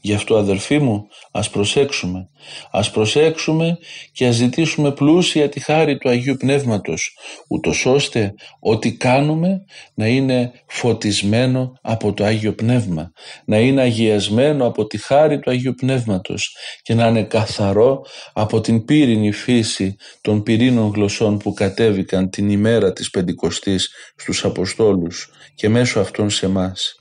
Γι' 0.00 0.14
αυτό 0.14 0.36
αδελφοί 0.36 0.78
μου 0.78 1.06
ας 1.30 1.50
προσέξουμε. 1.50 2.28
Ας 2.70 2.90
προσέξουμε 2.90 3.78
και 4.12 4.26
ας 4.26 4.34
ζητήσουμε 4.34 4.92
πλούσια 4.92 5.48
τη 5.48 5.60
χάρη 5.60 5.98
του 5.98 6.08
Αγίου 6.08 6.36
Πνεύματος 6.36 7.16
ούτως 7.48 7.86
ώστε 7.86 8.34
ό,τι 8.60 8.96
κάνουμε 8.96 9.64
να 9.94 10.06
είναι 10.06 10.52
φωτισμένο 10.66 11.72
από 11.82 12.12
το 12.12 12.24
Άγιο 12.24 12.54
Πνεύμα 12.54 13.12
να 13.44 13.58
είναι 13.58 13.80
αγιασμένο 13.80 14.66
από 14.66 14.86
τη 14.86 14.98
χάρη 14.98 15.38
του 15.38 15.50
Αγίου 15.50 15.74
Πνεύματος 15.74 16.56
και 16.82 16.94
να 16.94 17.06
είναι 17.06 17.22
καθαρό 17.22 18.00
από 18.32 18.60
την 18.60 18.84
πύρινη 18.84 19.32
φύση 19.32 19.96
των 20.20 20.42
πυρήνων 20.42 20.90
γλωσσών 20.94 21.38
που 21.38 21.52
κατέβηκαν 21.52 22.30
την 22.30 22.50
ημέρα 22.50 22.92
της 22.92 23.10
Πεντηκοστής 23.10 23.90
στους 24.16 24.44
Αποστόλους 24.44 25.30
και 25.54 25.68
μέσω 25.68 26.00
αυτών 26.00 26.30
σε 26.30 26.48
μας. 26.48 26.94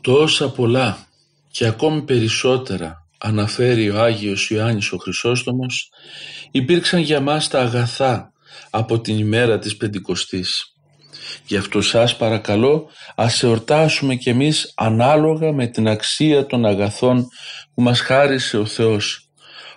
Τόσα 0.00 0.50
πολλά 0.50 1.09
και 1.50 1.66
ακόμη 1.66 2.02
περισσότερα 2.02 3.06
αναφέρει 3.18 3.90
ο 3.90 4.02
Άγιος 4.02 4.50
Ιωάννης 4.50 4.92
ο 4.92 4.96
Χρυσόστομος 4.96 5.90
υπήρξαν 6.50 7.00
για 7.00 7.20
μας 7.20 7.48
τα 7.48 7.60
αγαθά 7.60 8.32
από 8.70 9.00
την 9.00 9.18
ημέρα 9.18 9.58
της 9.58 9.76
Πεντηκοστής. 9.76 10.74
Γι' 11.46 11.56
αυτό 11.56 11.80
σας 11.80 12.16
παρακαλώ 12.16 12.88
ας 13.16 13.42
εορτάσουμε 13.42 14.14
κι 14.14 14.28
εμείς 14.28 14.72
ανάλογα 14.76 15.52
με 15.52 15.66
την 15.66 15.88
αξία 15.88 16.46
των 16.46 16.66
αγαθών 16.66 17.26
που 17.74 17.82
μας 17.82 18.00
χάρισε 18.00 18.58
ο 18.58 18.66
Θεός 18.66 19.28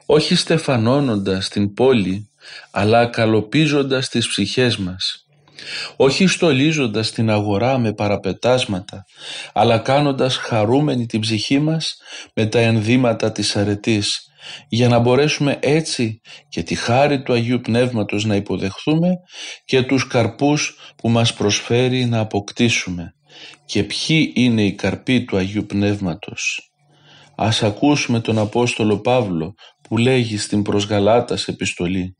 όχι 0.05 0.36
στεφανώνοντας 0.36 1.49
την 1.49 1.73
πόλη 1.73 2.29
αλλά 2.71 3.05
καλοπίζοντας 3.05 4.09
τις 4.09 4.27
ψυχές 4.27 4.77
μας 4.77 5.22
όχι 5.95 6.28
στολίζοντας 6.28 7.12
την 7.12 7.30
αγορά 7.30 7.78
με 7.78 7.93
παραπετάσματα, 7.93 9.06
αλλά 9.54 9.78
κάνοντας 9.78 10.36
χαρούμενη 10.36 11.06
την 11.06 11.19
ψυχή 11.19 11.60
μας 11.60 11.97
με 12.34 12.45
τα 12.45 12.60
ενδύματα 12.60 13.32
της 13.32 13.56
αρετής, 13.56 14.28
για 14.69 14.88
να 14.88 14.99
μπορέσουμε 14.99 15.60
έτσι 15.62 16.21
και 16.49 16.63
τη 16.63 16.76
χάρη 16.76 17.23
του 17.23 17.34
Αγίου 17.34 17.60
Πνεύματος 17.60 18.26
να 18.26 18.36
υποδεχθούμε 18.36 19.10
και 19.65 19.82
τους 19.82 20.08
καρπούς 20.08 20.78
που 20.95 21.10
μας 21.10 21.34
προσφέρει 21.34 22.06
να 22.06 22.19
αποκτήσουμε. 22.19 23.13
Και 23.65 23.84
ποιοι 23.84 24.32
είναι 24.36 24.63
οι 24.63 24.73
καρποί 24.73 25.26
του 25.26 25.38
Αγίου 25.38 25.65
Πνεύματος; 25.65 26.73
Ας 27.36 27.63
ακούσουμε 27.63 28.19
τον 28.19 28.38
Απόστολο 28.38 28.99
Παύλο 28.99 29.54
που 29.82 29.97
λέγει 29.97 30.38
στην 30.38 30.62
προσγαλάτας 30.62 31.47
επιστολή 31.47 32.15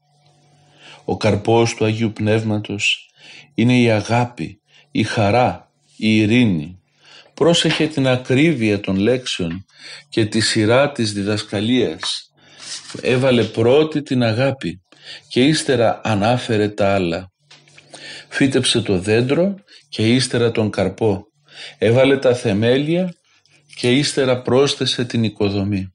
«Ο 1.06 1.18
καρπός 1.18 1.76
του 1.76 1.86
Αγίου 1.86 2.12
Πνεύματος 2.14 3.13
είναι 3.56 3.80
η 3.80 3.92
αγάπη, 3.92 4.62
η 4.92 5.04
χαρά, 5.04 5.72
η 5.98 6.18
ειρήνη. 6.18 6.78
Πρόσεχε 7.34 7.88
την 7.88 8.08
ακρίβεια 8.08 8.80
των 8.80 8.96
λέξεων 8.96 9.66
και 10.10 10.26
τη 10.26 10.40
σειρά 10.40 10.92
της 10.92 11.14
διδασκαλίας. 11.14 12.32
Έβαλε 13.02 13.44
πρώτη 13.44 14.02
την 14.02 14.24
αγάπη 14.24 14.82
και 15.28 15.46
ύστερα 15.46 16.02
ανάφερε 16.04 16.70
τα 16.70 16.94
άλλα. 16.94 17.32
Φύτεψε 18.30 18.82
το 18.82 19.00
δέντρο 19.00 19.56
και 19.90 20.14
ύστερα 20.14 20.52
τον 20.52 20.70
καρπό. 20.70 21.26
Έβαλε 21.78 22.18
τα 22.18 22.36
θεμέλια 22.36 23.14
και 23.76 23.92
ύστερα 23.92 24.42
πρόσθεσε 24.42 25.06
την 25.06 25.24
οικοδομή. 25.24 25.94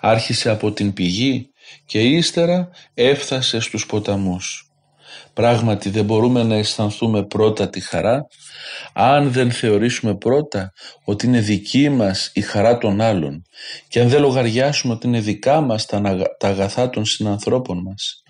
Άρχισε 0.00 0.50
από 0.50 0.72
την 0.72 0.92
πηγή 0.92 1.50
και 1.86 2.00
ύστερα 2.00 2.70
έφτασε 2.94 3.60
στους 3.60 3.86
ποταμούς. 3.86 4.73
Πράγματι 5.34 5.90
δεν 5.90 6.04
μπορούμε 6.04 6.42
να 6.42 6.54
αισθανθούμε 6.54 7.24
πρώτα 7.26 7.68
τη 7.68 7.80
χαρά 7.80 8.26
αν 8.92 9.32
δεν 9.32 9.50
θεωρήσουμε 9.50 10.16
πρώτα 10.16 10.72
ότι 11.04 11.26
είναι 11.26 11.40
δική 11.40 11.88
μας 11.88 12.30
η 12.34 12.40
χαρά 12.40 12.78
των 12.78 13.00
άλλων 13.00 13.42
και 13.88 14.00
αν 14.00 14.08
δεν 14.08 14.20
λογαριάσουμε 14.20 14.92
ότι 14.94 15.06
είναι 15.06 15.20
δικά 15.20 15.60
μας 15.60 15.86
τα, 15.86 16.00
τα 16.38 16.48
αγαθά 16.48 16.90
των 16.90 17.04
συνανθρώπων 17.04 17.82
μας. 17.82 18.22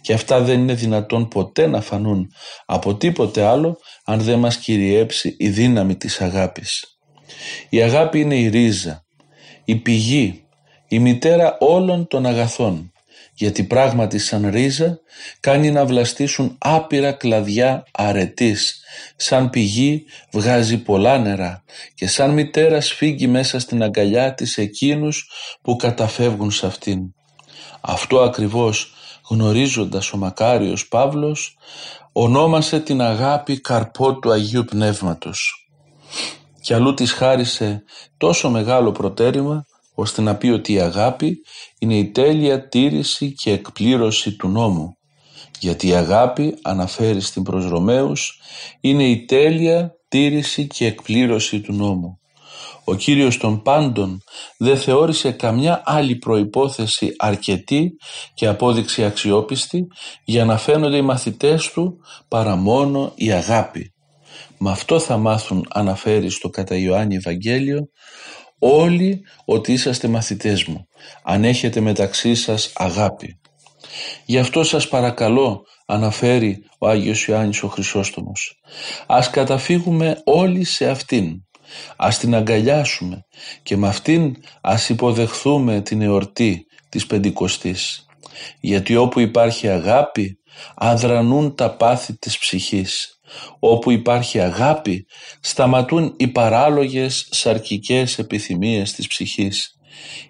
Και 0.00 0.12
αυτά 0.12 0.40
δεν 0.40 0.60
είναι 0.60 0.74
δυνατόν 0.74 1.28
ποτέ 1.28 1.66
να 1.66 1.80
φανούν 1.80 2.26
από 2.66 2.96
τίποτε 2.96 3.42
άλλο 3.42 3.78
αν 4.04 4.20
δεν 4.20 4.38
μας 4.38 4.56
κυριέψει 4.56 5.34
η 5.38 5.48
δύναμη 5.48 5.96
της 5.96 6.20
αγάπης. 6.20 6.98
Η 7.68 7.82
αγάπη 7.82 8.20
είναι 8.20 8.36
η 8.36 8.48
ρίζα, 8.48 9.04
η 9.64 9.76
πηγή, 9.76 10.44
η 10.88 10.98
μητέρα 10.98 11.56
όλων 11.60 12.06
των 12.06 12.26
αγαθών 12.26 12.92
γιατί 13.38 13.64
πράγματι 13.64 14.18
σαν 14.18 14.50
ρίζα 14.50 15.00
κάνει 15.40 15.70
να 15.70 15.86
βλαστήσουν 15.86 16.56
άπειρα 16.58 17.12
κλαδιά 17.12 17.84
αρετής, 17.92 18.82
σαν 19.16 19.50
πηγή 19.50 20.04
βγάζει 20.32 20.82
πολλά 20.82 21.18
νερά 21.18 21.62
και 21.94 22.06
σαν 22.06 22.30
μητέρα 22.30 22.80
σφίγγει 22.80 23.26
μέσα 23.26 23.58
στην 23.58 23.82
αγκαλιά 23.82 24.34
της 24.34 24.58
εκείνους 24.58 25.30
που 25.62 25.76
καταφεύγουν 25.76 26.50
σε 26.50 26.66
αυτήν. 26.66 27.00
Αυτό 27.80 28.20
ακριβώς 28.20 28.94
γνωρίζοντας 29.28 30.12
ο 30.12 30.16
μακάριος 30.16 30.88
Παύλος 30.88 31.56
ονόμασε 32.12 32.80
την 32.80 33.00
αγάπη 33.00 33.60
καρπό 33.60 34.18
του 34.18 34.30
Αγίου 34.30 34.64
Πνεύματος 34.64 35.68
και 36.60 36.74
αλλού 36.74 36.94
της 36.94 37.12
χάρισε 37.12 37.82
τόσο 38.16 38.50
μεγάλο 38.50 38.92
προτέρημα 38.92 39.66
ώστε 40.00 40.22
να 40.22 40.36
πει 40.36 40.48
ότι 40.48 40.72
η 40.72 40.80
αγάπη 40.80 41.36
είναι 41.78 41.96
η 41.96 42.10
τέλεια 42.10 42.68
τήρηση 42.68 43.32
και 43.32 43.52
εκπλήρωση 43.52 44.36
του 44.36 44.48
νόμου. 44.48 44.96
Γιατί 45.60 45.88
η 45.88 45.94
αγάπη, 45.94 46.58
αναφέρει 46.62 47.20
στην 47.20 47.42
προς 47.42 47.68
Ρωμαίους, 47.68 48.40
είναι 48.80 49.04
η 49.04 49.24
τέλεια 49.24 49.92
τήρηση 50.08 50.66
και 50.66 50.86
εκπλήρωση 50.86 51.60
του 51.60 51.72
νόμου. 51.72 52.18
Ο 52.84 52.94
Κύριος 52.94 53.36
των 53.36 53.62
πάντων 53.62 54.18
δεν 54.58 54.76
θεώρησε 54.76 55.30
καμιά 55.30 55.82
άλλη 55.84 56.16
προϋπόθεση 56.16 57.08
αρκετή 57.18 57.90
και 58.34 58.46
απόδειξη 58.46 59.04
αξιόπιστη 59.04 59.86
για 60.24 60.44
να 60.44 60.56
φαίνονται 60.56 60.96
οι 60.96 61.02
μαθητές 61.02 61.70
του 61.70 61.98
παρά 62.28 62.56
μόνο 62.56 63.12
η 63.14 63.32
αγάπη. 63.32 63.92
Με 64.58 64.70
αυτό 64.70 64.98
θα 64.98 65.16
μάθουν 65.16 65.66
αναφέρει 65.70 66.30
στο 66.30 66.48
κατά 66.48 66.76
Ιωάννη 66.76 67.16
Ευαγγέλιο 67.16 67.88
όλοι 68.58 69.20
ότι 69.44 69.72
είσαστε 69.72 70.08
μαθητές 70.08 70.64
μου, 70.64 70.86
αν 71.22 71.44
έχετε 71.44 71.80
μεταξύ 71.80 72.34
σας 72.34 72.72
αγάπη. 72.74 73.40
Γι' 74.24 74.38
αυτό 74.38 74.62
σας 74.62 74.88
παρακαλώ, 74.88 75.62
αναφέρει 75.86 76.64
ο 76.78 76.88
Άγιος 76.88 77.26
Ιωάννης 77.26 77.62
ο 77.62 77.68
Χρυσόστομος, 77.68 78.60
ας 79.06 79.30
καταφύγουμε 79.30 80.20
όλοι 80.24 80.64
σε 80.64 80.88
Αυτήν, 80.88 81.32
ας 81.96 82.18
την 82.18 82.34
αγκαλιάσουμε 82.34 83.20
και 83.62 83.76
με 83.76 83.88
Αυτήν 83.88 84.34
ας 84.60 84.88
υποδεχθούμε 84.88 85.80
την 85.80 86.02
εορτή 86.02 86.64
της 86.88 87.06
Πεντηκοστής. 87.06 88.06
Γιατί 88.60 88.96
όπου 88.96 89.20
υπάρχει 89.20 89.68
αγάπη, 89.68 90.38
αδρανούν 90.74 91.54
τα 91.54 91.76
πάθη 91.76 92.18
της 92.18 92.38
ψυχής 92.38 93.17
Όπου 93.58 93.90
υπάρχει 93.90 94.40
αγάπη 94.40 95.06
σταματούν 95.40 96.14
οι 96.16 96.28
παράλογες 96.28 97.28
σαρκικές 97.30 98.18
επιθυμίες 98.18 98.92
της 98.92 99.06
ψυχής. 99.06 99.78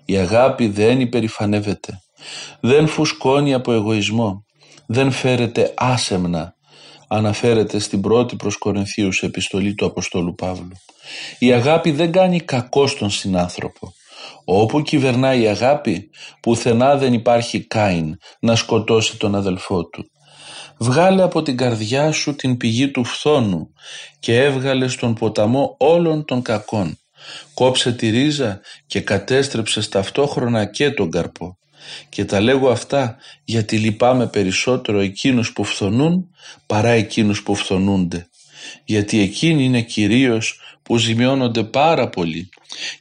Η 0.05 0.16
αγάπη 0.16 0.66
δεν 0.66 1.01
υπερηφανεύεται, 1.01 2.01
δεν 2.61 2.86
φουσκώνει 2.86 3.55
από 3.55 3.72
εγωισμό, 3.72 4.44
δεν 4.86 5.11
φέρεται 5.11 5.74
άσεμνα, 5.76 6.55
αναφέρεται 7.09 7.78
στην 7.78 8.01
πρώτη 8.01 8.36
προς 8.36 8.57
Κορινθίους 8.57 9.22
επιστολή 9.22 9.74
του 9.74 9.86
Αποστόλου 9.86 10.34
Παύλου. 10.34 10.76
Η 11.38 11.53
αγάπη 11.53 11.90
δεν 11.90 12.12
κάνει 12.12 12.40
κακό 12.40 12.86
στον 12.86 13.11
συνάνθρωπο. 13.11 13.92
Όπου 14.44 14.82
κυβερνάει 14.82 15.40
η 15.40 15.46
αγάπη, 15.46 16.11
πουθενά 16.40 16.96
δεν 16.96 17.12
υπάρχει 17.12 17.66
Κάιν 17.66 18.16
να 18.40 18.57
σκοτώσει 18.57 19.18
τον 19.18 19.34
αδελφό 19.34 19.84
του. 19.84 20.11
Βγάλε 20.79 21.22
από 21.22 21.43
την 21.43 21.57
καρδιά 21.57 22.12
σου 22.12 22.35
την 22.35 22.57
πηγή 22.57 22.91
του 22.91 23.05
φθόνου 23.05 23.72
και 24.18 24.43
έβγαλε 24.43 24.89
στον 24.89 25.14
ποταμό 25.14 25.76
όλων 25.79 26.24
των 26.24 26.43
κακών. 26.43 26.99
Κόψε 27.55 27.93
τη 27.93 28.09
ρίζα 28.09 28.61
και 28.87 29.01
κατέστρεψε 29.01 29.89
ταυτόχρονα 29.89 30.64
και 30.64 30.91
τον 30.91 31.11
καρπό. 31.11 31.59
Και 32.09 32.24
τα 32.24 32.41
λέγω 32.41 32.70
αυτά 32.70 33.16
γιατί 33.45 33.79
λυπάμαι 33.79 34.26
περισσότερο 34.26 35.01
εκείνους 35.01 35.53
που 35.53 35.64
φθονούν 35.64 36.31
παρά 36.66 36.89
εκείνους 36.89 37.43
που 37.43 37.55
φθονούνται. 37.55 38.29
Γιατί 38.85 39.20
εκείνοι 39.20 39.64
είναι 39.64 39.83
κυρίως 39.83 40.61
που 40.89 40.99
ζημιώνονται 40.99 41.64
πάρα 41.64 42.09
πολύ 42.09 42.49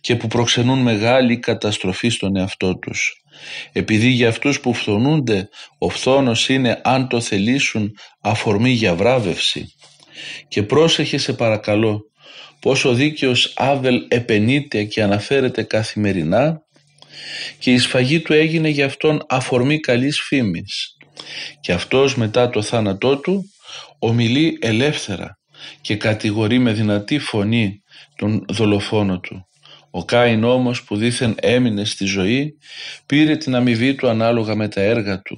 και 0.02 0.16
που 0.16 0.28
προξενούν 0.28 0.80
μεγάλη 0.80 1.40
καταστροφή 1.40 2.10
στον 2.10 2.36
εαυτό 2.36 2.78
τους. 2.78 3.22
Επειδή 3.72 4.08
για 4.08 4.30
αυτούς 4.30 4.60
που 4.60 4.74
φθονούνται 4.74 5.50
ο 5.78 5.90
φθόνος 5.90 6.50
είναι 6.50 6.82
αν 6.84 7.08
το 7.08 7.22
θελήσουν 7.22 7.92
αφορμή 8.22 8.70
για 8.70 8.96
βράβευση. 8.96 9.74
Και 10.48 10.64
πρόσεχε 10.64 11.18
σε 11.18 11.34
παρακαλώ 11.34 12.02
πως 12.60 12.86
ο 12.86 12.94
δίκαιος 12.94 13.54
Άβελ 13.56 14.06
επενείται 14.08 14.84
και 14.84 15.04
αναφέρεται 15.04 15.64
καθημερινά 15.64 16.62
και 17.60 17.72
η 17.72 17.78
σφαγή 17.78 18.20
του 18.20 18.34
έγινε 18.34 18.70
για 18.70 18.86
αυτόν 18.86 19.26
αφορμή 19.30 19.80
καλής 19.80 20.22
φήμης 20.22 20.96
και 21.60 21.74
αυτός 21.74 22.16
μετά 22.16 22.50
το 22.50 22.62
θάνατό 22.62 23.18
του 23.18 23.44
ομιλεί 24.00 24.58
ελεύθερα 24.62 25.37
και 25.82 25.96
κατηγορεί 25.96 26.60
με 26.60 26.74
δυνατή 26.74 27.20
φωνή 27.20 27.82
τον 28.16 28.46
δολοφόνο 28.50 29.20
του. 29.20 29.48
Ο 29.92 30.06
Κάιν 30.06 30.44
όμως 30.44 30.84
που 30.84 30.96
δήθεν 30.96 31.36
έμεινε 31.40 31.86
στη 31.86 32.06
ζωή 32.06 32.54
πήρε 33.06 33.36
την 33.36 33.56
αμοιβή 33.56 33.96
του 33.96 34.08
ανάλογα 34.08 34.56
με 34.56 34.68
τα 34.68 34.82
έργα 34.82 35.22
του 35.22 35.36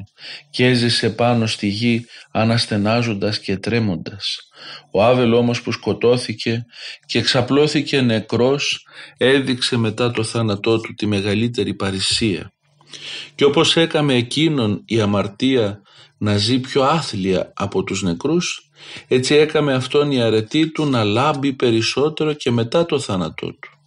και 0.50 0.66
έζησε 0.66 1.10
πάνω 1.10 1.48
στη 1.48 1.68
γη 1.68 2.06
αναστενάζοντας 2.32 3.40
και 3.40 3.58
τρέμοντας. 3.58 4.38
Ο 4.92 5.04
Άβελ 5.04 5.34
όμως 5.34 5.62
που 5.62 5.72
σκοτώθηκε 5.72 6.66
και 7.06 7.22
ξαπλώθηκε 7.22 8.02
νεκρός 8.02 8.88
έδειξε 9.18 9.78
μετά 9.78 10.12
το 10.12 10.24
θάνατό 10.24 10.80
του 10.80 10.94
τη 10.94 11.06
μεγαλύτερη 11.06 11.74
παρησία. 11.74 12.52
Και 13.36 13.46
όπως 13.46 13.78
έκαμε 13.78 14.14
εκείνον 14.14 14.82
η 14.86 15.02
αμαρτία 15.02 15.82
να 16.18 16.38
ζει 16.38 16.60
πιο 16.60 16.84
άθλια 16.84 17.52
από 17.56 17.84
τους 17.84 18.02
νεκρούς, 18.02 18.69
έτσι 19.08 19.36
έκαμε 19.36 19.74
αυτόν 19.74 20.12
η 20.12 20.22
αρετή 20.22 20.72
του 20.72 20.86
να 20.86 21.04
λάμπει 21.04 21.54
περισσότερο 21.54 22.34
και 22.34 22.52
μετά 22.52 22.86
το 22.86 23.00
θάνατό 23.00 23.48
του. 23.48 23.80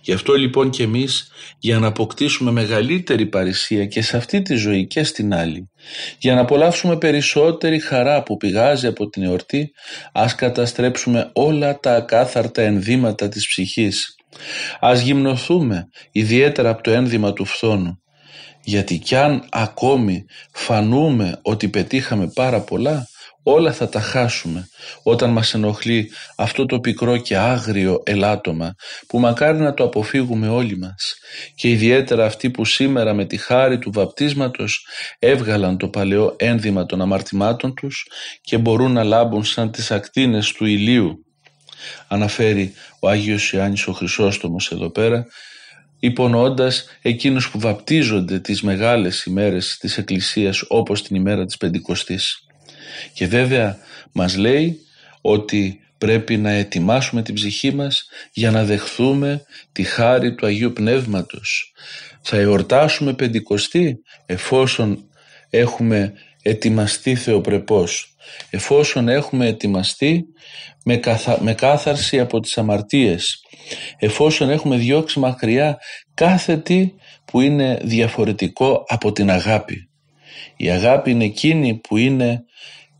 Γι' 0.00 0.12
αυτό 0.12 0.34
λοιπόν 0.34 0.70
και 0.70 0.82
εμείς 0.82 1.30
για 1.58 1.78
να 1.78 1.86
αποκτήσουμε 1.86 2.50
μεγαλύτερη 2.50 3.26
παρησία 3.26 3.86
και 3.86 4.02
σε 4.02 4.16
αυτή 4.16 4.42
τη 4.42 4.54
ζωή 4.54 4.86
και 4.86 5.04
στην 5.04 5.34
άλλη, 5.34 5.70
για 6.18 6.34
να 6.34 6.40
απολαύσουμε 6.40 6.96
περισσότερη 6.96 7.80
χαρά 7.80 8.22
που 8.22 8.36
πηγάζει 8.36 8.86
από 8.86 9.08
την 9.08 9.22
εορτή, 9.22 9.72
ας 10.12 10.34
καταστρέψουμε 10.34 11.30
όλα 11.32 11.78
τα 11.80 11.94
ακάθαρτα 11.94 12.62
ενδύματα 12.62 13.28
της 13.28 13.46
ψυχής. 13.46 14.14
Ας 14.80 15.00
γυμνοθούμε 15.00 15.88
ιδιαίτερα 16.12 16.70
από 16.70 16.82
το 16.82 16.90
ένδυμα 16.90 17.32
του 17.32 17.44
φθόνου, 17.44 18.02
γιατί 18.64 18.98
κι 18.98 19.16
αν 19.16 19.46
ακόμη 19.50 20.24
φανούμε 20.52 21.38
ότι 21.42 21.68
πετύχαμε 21.68 22.30
πάρα 22.34 22.60
πολλά, 22.60 23.08
όλα 23.48 23.72
θα 23.72 23.88
τα 23.88 24.00
χάσουμε 24.00 24.68
όταν 25.02 25.30
μας 25.30 25.54
ενοχλεί 25.54 26.10
αυτό 26.36 26.66
το 26.66 26.80
πικρό 26.80 27.16
και 27.16 27.36
άγριο 27.36 28.02
ελάττωμα 28.04 28.74
που 29.06 29.18
μακάρι 29.18 29.58
να 29.58 29.74
το 29.74 29.84
αποφύγουμε 29.84 30.48
όλοι 30.48 30.78
μας 30.78 31.14
και 31.54 31.70
ιδιαίτερα 31.70 32.24
αυτοί 32.24 32.50
που 32.50 32.64
σήμερα 32.64 33.14
με 33.14 33.24
τη 33.24 33.36
χάρη 33.36 33.78
του 33.78 33.90
βαπτίσματος 33.92 34.86
έβγαλαν 35.18 35.78
το 35.78 35.88
παλαιό 35.88 36.34
ένδυμα 36.38 36.86
των 36.86 37.00
αμαρτημάτων 37.00 37.74
τους 37.74 38.06
και 38.40 38.58
μπορούν 38.58 38.92
να 38.92 39.04
λάμπουν 39.04 39.44
σαν 39.44 39.70
τις 39.70 39.90
ακτίνες 39.90 40.52
του 40.52 40.64
ηλίου. 40.64 41.24
Αναφέρει 42.08 42.72
ο 43.00 43.08
Άγιος 43.08 43.52
Ιωάννης 43.52 43.86
ο 43.86 43.92
Χρυσόστομος 43.92 44.70
εδώ 44.70 44.90
πέρα 44.90 45.26
υπονοώντας 45.98 46.84
εκείνους 47.02 47.50
που 47.50 47.58
βαπτίζονται 47.58 48.38
τις 48.38 48.62
μεγάλες 48.62 49.24
ημέρες 49.24 49.76
της 49.80 49.98
Εκκλησίας 49.98 50.64
όπως 50.68 51.02
την 51.02 51.16
ημέρα 51.16 51.44
της 51.44 51.56
Πεντηκοστής. 51.56 52.45
Και 53.12 53.26
βέβαια 53.26 53.78
μας 54.12 54.36
λέει 54.36 54.80
ότι 55.20 55.80
πρέπει 55.98 56.36
να 56.36 56.50
ετοιμάσουμε 56.50 57.22
την 57.22 57.34
ψυχή 57.34 57.74
μας 57.74 58.08
για 58.32 58.50
να 58.50 58.64
δεχθούμε 58.64 59.42
τη 59.72 59.82
χάρη 59.82 60.34
του 60.34 60.46
Αγίου 60.46 60.72
Πνεύματος. 60.72 61.72
Θα 62.20 62.36
εορτάσουμε 62.36 63.14
Πεντηκοστή 63.14 63.98
εφόσον 64.26 65.08
έχουμε 65.50 66.12
ετοιμαστεί 66.42 67.14
θεοπρεπώς, 67.14 68.14
εφόσον 68.50 69.08
έχουμε 69.08 69.46
ετοιμαστεί 69.46 70.24
με, 70.84 71.00
με 71.40 71.54
κάθαρση 71.54 72.20
από 72.20 72.40
τις 72.40 72.58
αμαρτίες, 72.58 73.40
εφόσον 73.98 74.50
έχουμε 74.50 74.76
διώξει 74.76 75.18
μακριά 75.18 75.78
κάθε 76.14 76.56
τι 76.56 76.92
που 77.24 77.40
είναι 77.40 77.78
διαφορετικό 77.82 78.84
από 78.88 79.12
την 79.12 79.30
αγάπη. 79.30 79.88
Η 80.56 80.70
αγάπη 80.70 81.10
είναι 81.10 81.24
εκείνη 81.24 81.74
που 81.74 81.96
είναι 81.96 82.44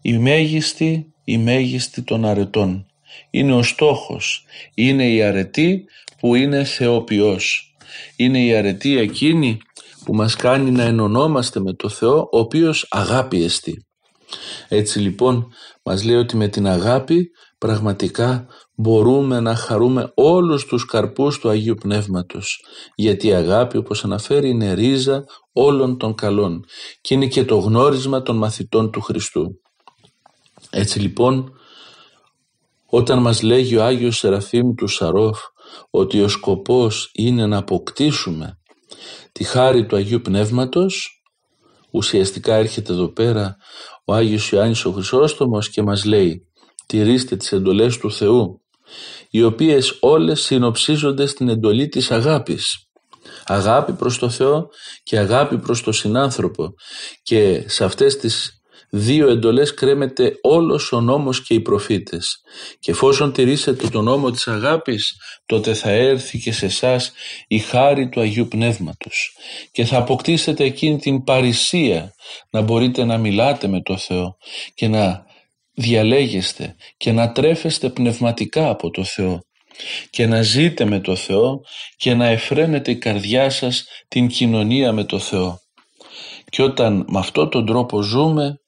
η 0.09 0.19
μέγιστη, 0.19 1.15
η 1.25 1.39
μέγιστη 1.39 2.03
των 2.03 2.25
αρετών. 2.25 2.87
Είναι 3.31 3.55
ο 3.55 3.63
στόχος. 3.63 4.45
Είναι 4.75 5.09
η 5.09 5.23
αρετή 5.23 5.85
που 6.21 6.35
είναι 6.35 6.65
θεοποιός. 6.65 7.75
Είναι 8.17 8.45
η 8.45 8.55
αρετή 8.55 8.99
εκείνη 8.99 9.59
που 10.05 10.15
μας 10.15 10.37
κάνει 10.37 10.71
να 10.71 10.83
ενωνόμαστε 10.83 11.61
με 11.61 11.73
το 11.73 11.89
Θεό, 11.89 12.29
ο 12.33 12.39
οποίος 12.39 12.87
αγάπη 12.91 13.43
εστί. 13.43 13.87
Έτσι 14.69 14.99
λοιπόν 14.99 15.47
μας 15.83 16.05
λέει 16.05 16.17
ότι 16.17 16.37
με 16.37 16.49
την 16.49 16.67
αγάπη 16.67 17.31
πραγματικά 17.59 18.47
μπορούμε 18.75 19.41
να 19.41 19.55
χαρούμε 19.55 20.13
όλους 20.15 20.65
τους 20.65 20.85
καρπούς 20.85 21.39
του 21.39 21.49
Αγίου 21.49 21.75
Πνεύματος. 21.75 22.65
Γιατί 22.95 23.27
η 23.27 23.33
αγάπη 23.35 23.77
όπως 23.77 24.05
αναφέρει 24.05 24.49
είναι 24.49 24.73
ρίζα 24.73 25.25
όλων 25.53 25.99
των 25.99 26.15
καλών 26.15 26.65
και 27.01 27.15
είναι 27.15 27.27
και 27.27 27.45
το 27.45 27.57
γνώρισμα 27.57 28.23
των 28.23 28.37
μαθητών 28.37 28.91
του 28.91 29.01
Χριστού. 29.01 29.61
Έτσι 30.77 31.01
λοιπόν 31.01 31.53
όταν 32.87 33.19
μας 33.19 33.43
λέγει 33.43 33.77
ο 33.77 33.85
Άγιος 33.85 34.17
Σεραφείμ 34.17 34.75
του 34.75 34.89
Σαρόφ 34.89 35.39
ότι 35.91 36.23
ο 36.23 36.29
σκοπός 36.29 37.11
είναι 37.15 37.47
να 37.47 37.57
αποκτήσουμε 37.57 38.59
τη 39.33 39.45
χάρη 39.45 39.87
του 39.87 39.97
Αγίου 39.97 40.21
Πνεύματος 40.21 41.23
ουσιαστικά 41.91 42.55
έρχεται 42.55 42.93
εδώ 42.93 43.09
πέρα 43.09 43.57
ο 44.05 44.15
Άγιος 44.15 44.51
Ιωάννης 44.51 44.85
ο 44.85 44.93
Χρυσόστομος 44.93 45.71
και 45.71 45.83
μας 45.83 46.05
λέει 46.05 46.47
τηρήστε 46.87 47.37
τις 47.37 47.53
εντολές 47.53 47.99
του 47.99 48.13
Θεού 48.13 48.61
οι 49.31 49.43
οποίες 49.43 49.97
όλες 50.01 50.41
συνοψίζονται 50.41 51.27
στην 51.27 51.49
εντολή 51.49 51.89
της 51.89 52.11
αγάπης. 52.11 52.89
Αγάπη 53.45 53.93
προς 53.93 54.19
το 54.19 54.29
Θεό 54.29 54.69
και 55.03 55.19
αγάπη 55.19 55.59
προς 55.59 55.83
το 55.83 55.93
συνάνθρωπο. 55.93 56.75
Και 57.23 57.65
σε 57.69 57.85
αυτές 57.85 58.17
τις 58.17 58.56
δύο 58.97 59.29
εντολές 59.29 59.75
κρέμεται 59.75 60.39
όλος 60.43 60.93
ο 60.93 61.01
νόμος 61.01 61.43
και 61.43 61.55
οι 61.55 61.61
προφήτες 61.61 62.41
και 62.79 62.91
εφόσον 62.91 63.33
τηρήσετε 63.33 63.89
τον 63.89 64.05
νόμο 64.05 64.31
της 64.31 64.49
αγάπης 64.49 65.17
τότε 65.47 65.75
θα 65.75 65.91
έρθει 65.91 66.39
και 66.39 66.53
σε 66.53 66.67
εσάς 66.67 67.13
η 67.49 67.59
χάρη 67.59 68.09
του 68.09 68.21
Αγίου 68.21 68.49
Πνεύματος 68.49 69.37
και 69.73 69.85
θα 69.85 69.97
αποκτήσετε 69.97 70.65
εκείνη 70.65 70.99
την 70.99 71.25
παρησία 71.25 72.15
να 72.51 72.61
μπορείτε 72.61 73.05
να 73.05 73.19
μιλάτε 73.19 73.69
με 73.69 73.83
το 73.83 73.97
Θεό 73.97 74.37
και 74.75 74.89
να 74.89 75.25
διαλέγεστε 75.75 76.75
και 76.97 77.13
να 77.13 77.33
τρέφεστε 77.33 77.89
πνευματικά 77.89 78.69
από 78.69 78.91
το 78.91 79.05
Θεό 79.05 79.41
και 80.11 80.27
να 80.27 80.43
ζείτε 80.43 80.85
με 80.85 81.01
το 81.01 81.17
Θεό 81.17 81.61
και 81.97 82.15
να 82.15 82.27
εφραίνετε 82.27 82.91
η 82.91 82.97
καρδιά 82.97 83.51
σας 83.51 83.85
την 84.09 84.27
κοινωνία 84.27 84.93
με 84.93 85.05
το 85.05 85.19
Θεό. 85.19 85.61
Και 86.49 86.63
όταν 86.63 87.05
με 87.09 87.19
αυτόν 87.19 87.51
τον 87.51 87.67
τρόπο 87.67 88.03
ζούμε 88.03 88.61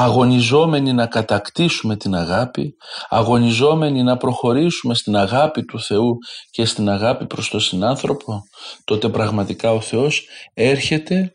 αγωνιζόμενοι 0.00 0.92
να 0.92 1.06
κατακτήσουμε 1.06 1.96
την 1.96 2.14
αγάπη, 2.14 2.76
αγωνιζόμενοι 3.08 4.02
να 4.02 4.16
προχωρήσουμε 4.16 4.94
στην 4.94 5.16
αγάπη 5.16 5.64
του 5.64 5.80
Θεού 5.80 6.16
και 6.50 6.64
στην 6.64 6.88
αγάπη 6.88 7.26
προς 7.26 7.48
τον 7.48 7.60
συνάνθρωπο, 7.60 8.42
τότε 8.84 9.08
πραγματικά 9.08 9.72
ο 9.72 9.80
Θεός 9.80 10.26
έρχεται 10.54 11.32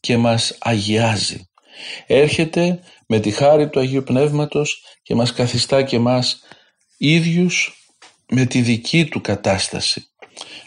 και 0.00 0.16
μας 0.16 0.56
αγιάζει. 0.60 1.40
Έρχεται 2.06 2.80
με 3.08 3.18
τη 3.18 3.30
χάρη 3.30 3.68
του 3.68 3.80
Αγίου 3.80 4.02
Πνεύματος 4.02 4.82
και 5.02 5.14
μας 5.14 5.32
καθιστά 5.32 5.82
και 5.82 5.98
μας 5.98 6.40
ίδιους 6.98 7.74
με 8.28 8.44
τη 8.44 8.60
δική 8.60 9.04
του 9.04 9.20
κατάσταση, 9.20 10.02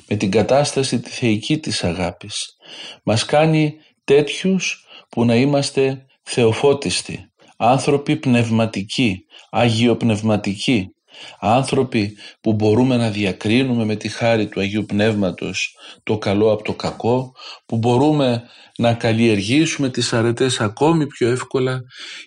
με 0.08 0.16
την 0.16 0.32
κατάσταση 0.32 1.00
τη 1.00 1.10
θεϊκή 1.10 1.58
της 1.58 1.84
αγάπης. 1.84 2.56
Μας 3.04 3.26
κάνει 3.26 3.76
τέτοιους 4.04 4.86
που 5.10 5.26
να 5.26 5.36
είμαστε 5.36 6.06
θεοφώτιστοι, 6.24 7.29
άνθρωποι 7.62 8.16
πνευματικοί, 8.16 9.26
αγιοπνευματικοί, 9.50 10.94
άνθρωποι 11.40 12.18
που 12.42 12.54
μπορούμε 12.54 12.98
να 12.98 13.10
διακρίνουμε 13.10 13.86
με 13.86 13.96
τη 13.96 14.08
χάρη 14.08 14.48
του 14.48 14.60
Αγίου 14.60 14.86
Πνεύματος 14.86 15.76
το 16.04 16.18
καλό 16.18 16.52
από 16.52 16.64
το 16.64 16.74
κακό, 16.74 17.32
που 17.66 17.78
μπορούμε 17.78 18.44
να 18.78 18.94
καλλιεργήσουμε 18.94 19.90
τις 19.90 20.14
αρετές 20.14 20.60
ακόμη 20.60 21.08
πιο 21.08 21.30
εύκολα 21.30 21.82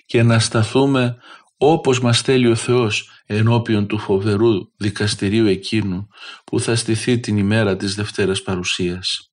και 0.06 0.22
να 0.22 0.38
σταθούμε 0.38 1.16
όπως 1.56 2.00
μας 2.00 2.20
θέλει 2.20 2.48
ο 2.48 2.54
Θεός 2.54 3.10
ενώπιον 3.26 3.86
του 3.86 3.98
φοβερού 3.98 4.52
δικαστηρίου 4.76 5.46
εκείνου 5.46 6.06
που 6.44 6.60
θα 6.60 6.76
στηθεί 6.76 7.20
την 7.20 7.36
ημέρα 7.36 7.76
της 7.76 7.94
Δευτέρας 7.94 8.42
Παρουσίας. 8.42 9.31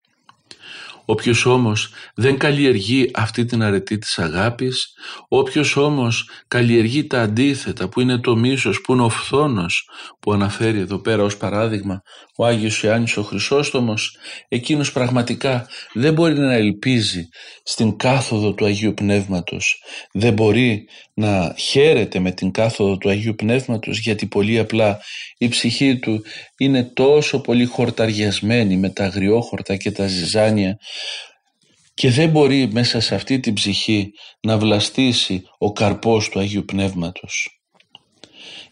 Όποιος 1.10 1.46
όμως 1.46 1.90
δεν 2.16 2.38
καλλιεργεί 2.38 3.12
αυτή 3.14 3.46
την 3.46 3.64
αρετή 3.64 3.98
της 3.98 4.20
αγάπης, 4.20 4.94
όποιος 5.28 5.76
όμως 5.76 6.30
καλλιεργεί 6.48 7.08
τα 7.08 7.22
αντίθετα 7.22 7.90
που 7.90 8.02
είναι 8.02 8.18
το 8.18 8.36
μίσος, 8.36 8.82
που 8.82 8.94
είναι 8.94 9.02
ο 9.02 9.10
φθόνος 9.10 9.90
που 10.20 10.34
αναφέρει 10.34 10.80
εδώ 10.80 11.00
πέρα 11.00 11.24
ως 11.24 11.38
παράδειγμα 11.38 12.02
ο 12.38 12.46
Άγιος 12.46 12.84
Ιωάννης 12.84 13.18
ο 13.18 13.24
Χρυσόστομος, 13.24 14.18
εκείνος 14.48 14.92
πραγματικά 14.92 15.68
δεν 15.94 16.14
μπορεί 16.14 16.40
να 16.40 16.54
ελπίζει 16.54 17.28
στην 17.64 17.98
κάθοδο 17.98 18.54
του 18.54 18.66
Αγίου 18.66 18.94
Πνεύματος, 18.94 19.84
δεν 20.12 20.34
μπορεί 20.34 20.88
να 21.14 21.56
χαίρεται 21.58 22.20
με 22.20 22.32
την 22.32 22.52
κάθοδο 22.52 22.98
του 22.98 23.10
Αγίου 23.10 23.36
Πνεύματος 23.36 24.00
γιατί 24.00 24.26
πολύ 24.26 24.60
απλά 24.60 25.00
η 25.38 25.48
ψυχή 25.48 26.00
του 26.00 26.24
είναι 26.62 26.84
τόσο 26.84 27.42
πολύ 27.42 27.66
χορταριασμένη 27.66 28.78
με 28.78 28.90
τα 28.90 29.04
αγριόχορτα 29.04 29.76
και 29.76 29.92
τα 29.92 30.08
ζυζάνια 30.08 30.78
και 31.94 32.10
δεν 32.10 32.30
μπορεί 32.30 32.70
μέσα 32.72 33.00
σε 33.00 33.16
αυτή 33.16 33.40
την 33.40 33.54
ψυχή 33.54 34.12
να 34.42 34.58
βλαστήσει 34.58 35.44
ο 35.58 35.72
καρπός 35.72 36.30
του 36.30 36.40
Αγίου 36.40 36.66
Πνεύματος. 36.66 37.62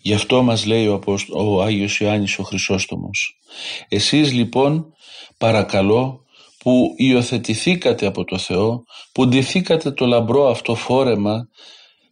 Γι' 0.02 0.14
αυτό 0.14 0.44
μας 0.44 0.66
λέει 0.66 0.88
ο, 0.88 1.02
ο 1.36 1.62
Άγιος 1.62 2.00
Ιωάννης 2.00 2.40
ο 2.40 2.44
Χρυσόστομος. 2.44 3.40
Εσείς 3.88 4.32
λοιπόν 4.32 4.94
παρακαλώ 5.38 6.22
που 6.58 6.94
υιοθετηθήκατε 6.98 8.06
από 8.06 8.24
το 8.24 8.38
Θεό, 8.38 8.84
που 9.12 9.28
ντυθήκατε 9.28 9.92
το 9.92 10.06
λαμπρό 10.06 10.50
αυτό 10.50 10.76
φόρεμα, 10.76 11.48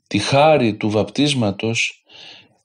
τη 0.07 0.19
χάρη 0.19 0.77
του 0.77 0.89
βαπτίσματος, 0.89 2.03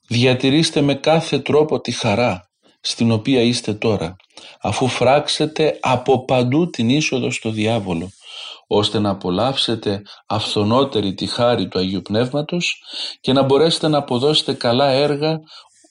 διατηρήστε 0.07 0.81
με 0.81 0.95
κάθε 0.95 1.39
τρόπο 1.39 1.79
τη 1.79 1.91
χαρά 1.91 2.50
στην 2.81 3.11
οποία 3.11 3.41
είστε 3.41 3.73
τώρα, 3.73 4.15
αφού 4.61 4.87
φράξετε 4.87 5.77
από 5.81 6.25
παντού 6.25 6.69
την 6.69 6.89
είσοδο 6.89 7.31
στο 7.31 7.49
διάβολο, 7.49 8.11
ώστε 8.67 8.99
να 8.99 9.09
απολαύσετε 9.09 10.01
αυθονότερη 10.25 11.13
τη 11.13 11.25
χάρη 11.25 11.67
του 11.67 11.79
Αγίου 11.79 12.01
Πνεύματος 12.01 12.83
και 13.21 13.33
να 13.33 13.43
μπορέσετε 13.43 13.87
να 13.87 13.97
αποδώσετε 13.97 14.53
καλά 14.53 14.89
έργα 14.89 15.39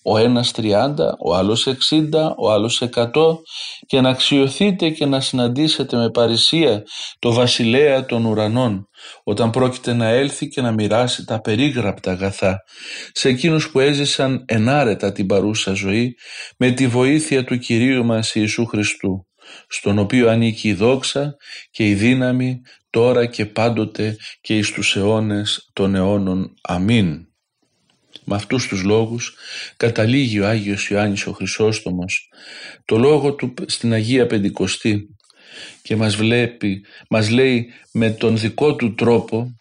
ο 0.03 0.19
ένας 0.19 0.53
30, 0.57 0.95
ο 1.25 1.35
άλλος 1.35 1.67
60, 1.67 2.35
ο 2.39 2.53
άλλος 2.53 2.83
100 2.95 3.09
και 3.87 4.01
να 4.01 4.09
αξιωθείτε 4.09 4.91
και 4.91 5.07
να 5.07 5.21
συναντήσετε 5.21 5.97
με 5.97 6.11
παρησία 6.11 6.83
το 7.19 7.33
βασιλέα 7.33 8.07
των 8.07 8.25
ουρανών 8.25 8.89
όταν 9.25 9.51
πρόκειται 9.51 9.93
να 9.93 10.09
έλθει 10.09 10.49
και 10.49 10.61
να 10.61 10.73
μοιράσει 10.73 11.25
τα 11.25 11.41
περίγραπτα 11.41 12.11
αγαθά 12.11 12.59
σε 13.13 13.29
εκείνους 13.29 13.71
που 13.71 13.81
έζησαν 13.81 14.45
ενάρετα 14.47 15.13
την 15.13 15.27
παρούσα 15.27 15.73
ζωή 15.73 16.15
με 16.57 16.71
τη 16.71 16.87
βοήθεια 16.87 17.45
του 17.45 17.59
Κυρίου 17.59 18.05
μας 18.05 18.35
Ιησού 18.35 18.67
Χριστού 18.67 19.27
στον 19.69 19.99
οποίο 19.99 20.31
ανήκει 20.31 20.69
η 20.69 20.75
δόξα 20.75 21.37
και 21.71 21.89
η 21.89 21.95
δύναμη 21.95 22.61
τώρα 22.91 23.27
και 23.27 23.47
πάντοτε 23.47 24.17
και 24.41 24.57
εις 24.57 24.73
τους 24.73 24.97
αιώνες 24.97 25.71
των 25.73 25.95
αιώνων. 25.95 26.55
Αμήν. 26.63 27.30
Με 28.31 28.37
αυτούς 28.37 28.67
τους 28.67 28.83
λόγους 28.83 29.35
καταλήγει 29.77 30.41
ο 30.41 30.47
Άγιος 30.47 30.89
Ιωάννης 30.89 31.27
ο 31.27 31.33
Χρυσόστομος 31.33 32.29
το 32.85 32.99
λόγο 32.99 33.35
του 33.35 33.55
στην 33.67 33.93
Αγία 33.93 34.27
Πεντηκοστή 34.27 35.07
και 35.83 35.97
μας 35.97 36.17
βλέπει, 36.17 36.85
μας 37.09 37.31
λέει 37.31 37.73
με 37.93 38.11
τον 38.11 38.39
δικό 38.39 38.77
του 38.77 38.95
τρόπο 38.95 39.57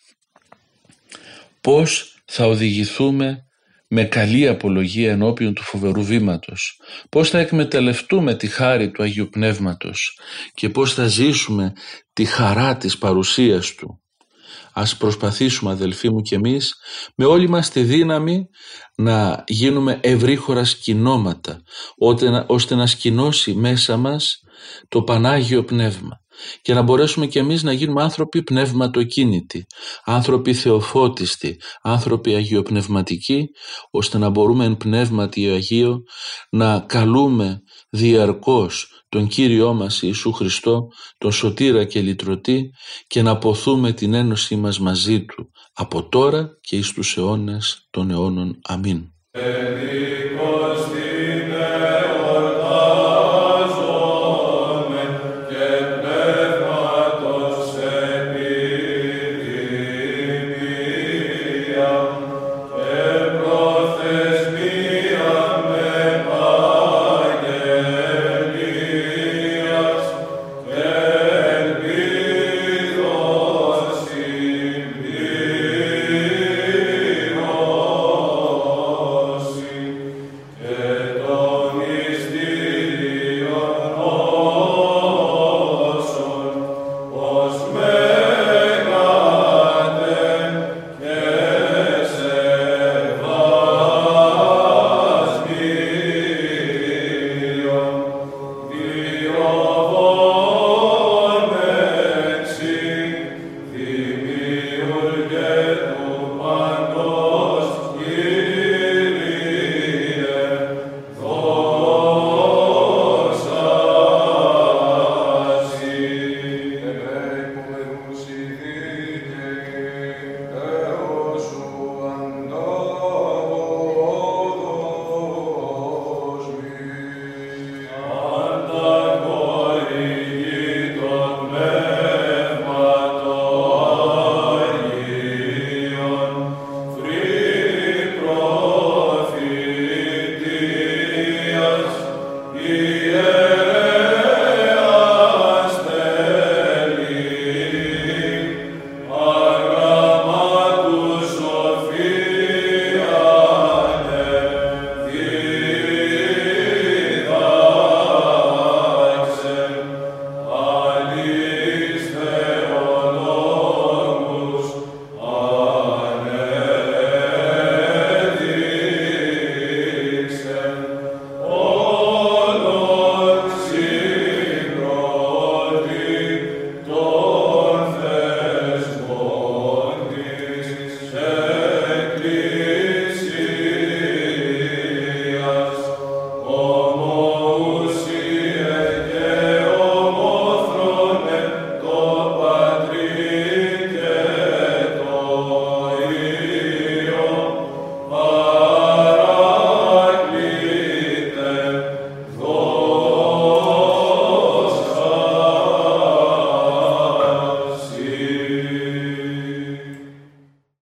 πώς 1.61 2.15
θα 2.25 2.45
οδηγηθούμε 2.45 3.43
με 3.87 4.03
καλή 4.03 4.47
απολογία 4.47 5.11
ενώπιον 5.11 5.53
του 5.53 5.63
φοβερού 5.63 6.03
βήματος, 6.03 6.79
πώς 7.09 7.29
θα 7.29 7.39
εκμεταλλευτούμε 7.39 8.35
τη 8.35 8.47
χάρη 8.47 8.91
του 8.91 9.03
Αγίου 9.03 9.29
Πνεύματος 9.29 10.19
και 10.53 10.69
πώς 10.69 10.93
θα 10.93 11.07
ζήσουμε 11.07 11.73
τη 12.13 12.25
χαρά 12.25 12.77
της 12.77 12.97
παρουσίας 12.97 13.73
Του. 13.75 14.03
Ας 14.73 14.97
προσπαθήσουμε 14.97 15.71
αδελφοί 15.71 16.09
μου 16.09 16.21
και 16.21 16.35
εμείς 16.35 16.75
με 17.15 17.25
όλη 17.25 17.49
μας 17.49 17.69
τη 17.69 17.83
δύναμη 17.83 18.45
να 18.95 19.43
γίνουμε 19.47 19.99
ευρύχωρα 20.01 20.63
σκηνώματα 20.63 21.61
ώστε 22.47 22.75
να 22.75 22.87
σκηνώσει 22.87 23.53
μέσα 23.53 23.97
μας 23.97 24.39
το 24.87 25.01
Πανάγιο 25.01 25.63
Πνεύμα 25.63 26.19
και 26.61 26.73
να 26.73 26.81
μπορέσουμε 26.81 27.25
και 27.25 27.39
εμείς 27.39 27.63
να 27.63 27.71
γίνουμε 27.71 28.03
άνθρωποι 28.03 28.43
πνευματοκίνητοι, 28.43 29.65
άνθρωποι 30.05 30.53
θεοφώτιστοι, 30.53 31.59
άνθρωποι 31.81 32.33
αγιοπνευματικοί, 32.33 33.49
ώστε 33.91 34.17
να 34.17 34.29
μπορούμε 34.29 34.65
εν 34.65 34.77
πνεύματι 34.77 35.49
Αγίο 35.49 35.99
να 36.49 36.79
καλούμε 36.79 37.61
διαρκώς 37.89 38.98
τον 39.09 39.27
Κύριό 39.27 39.73
μας 39.73 40.01
Ιησού 40.01 40.31
Χριστό, 40.31 40.87
τον 41.17 41.31
Σωτήρα 41.31 41.85
και 41.85 42.01
Λυτρωτή 42.01 42.71
και 43.07 43.21
να 43.21 43.37
ποθούμε 43.37 43.91
την 43.91 44.13
ένωσή 44.13 44.55
μας 44.55 44.79
μαζί 44.79 45.25
Του 45.25 45.51
από 45.73 46.09
τώρα 46.09 46.57
και 46.61 46.75
εις 46.75 46.91
τους 46.91 47.17
αιώνες 47.17 47.87
των 47.89 48.11
αιώνων. 48.11 48.59
Αμήν. 48.63 49.11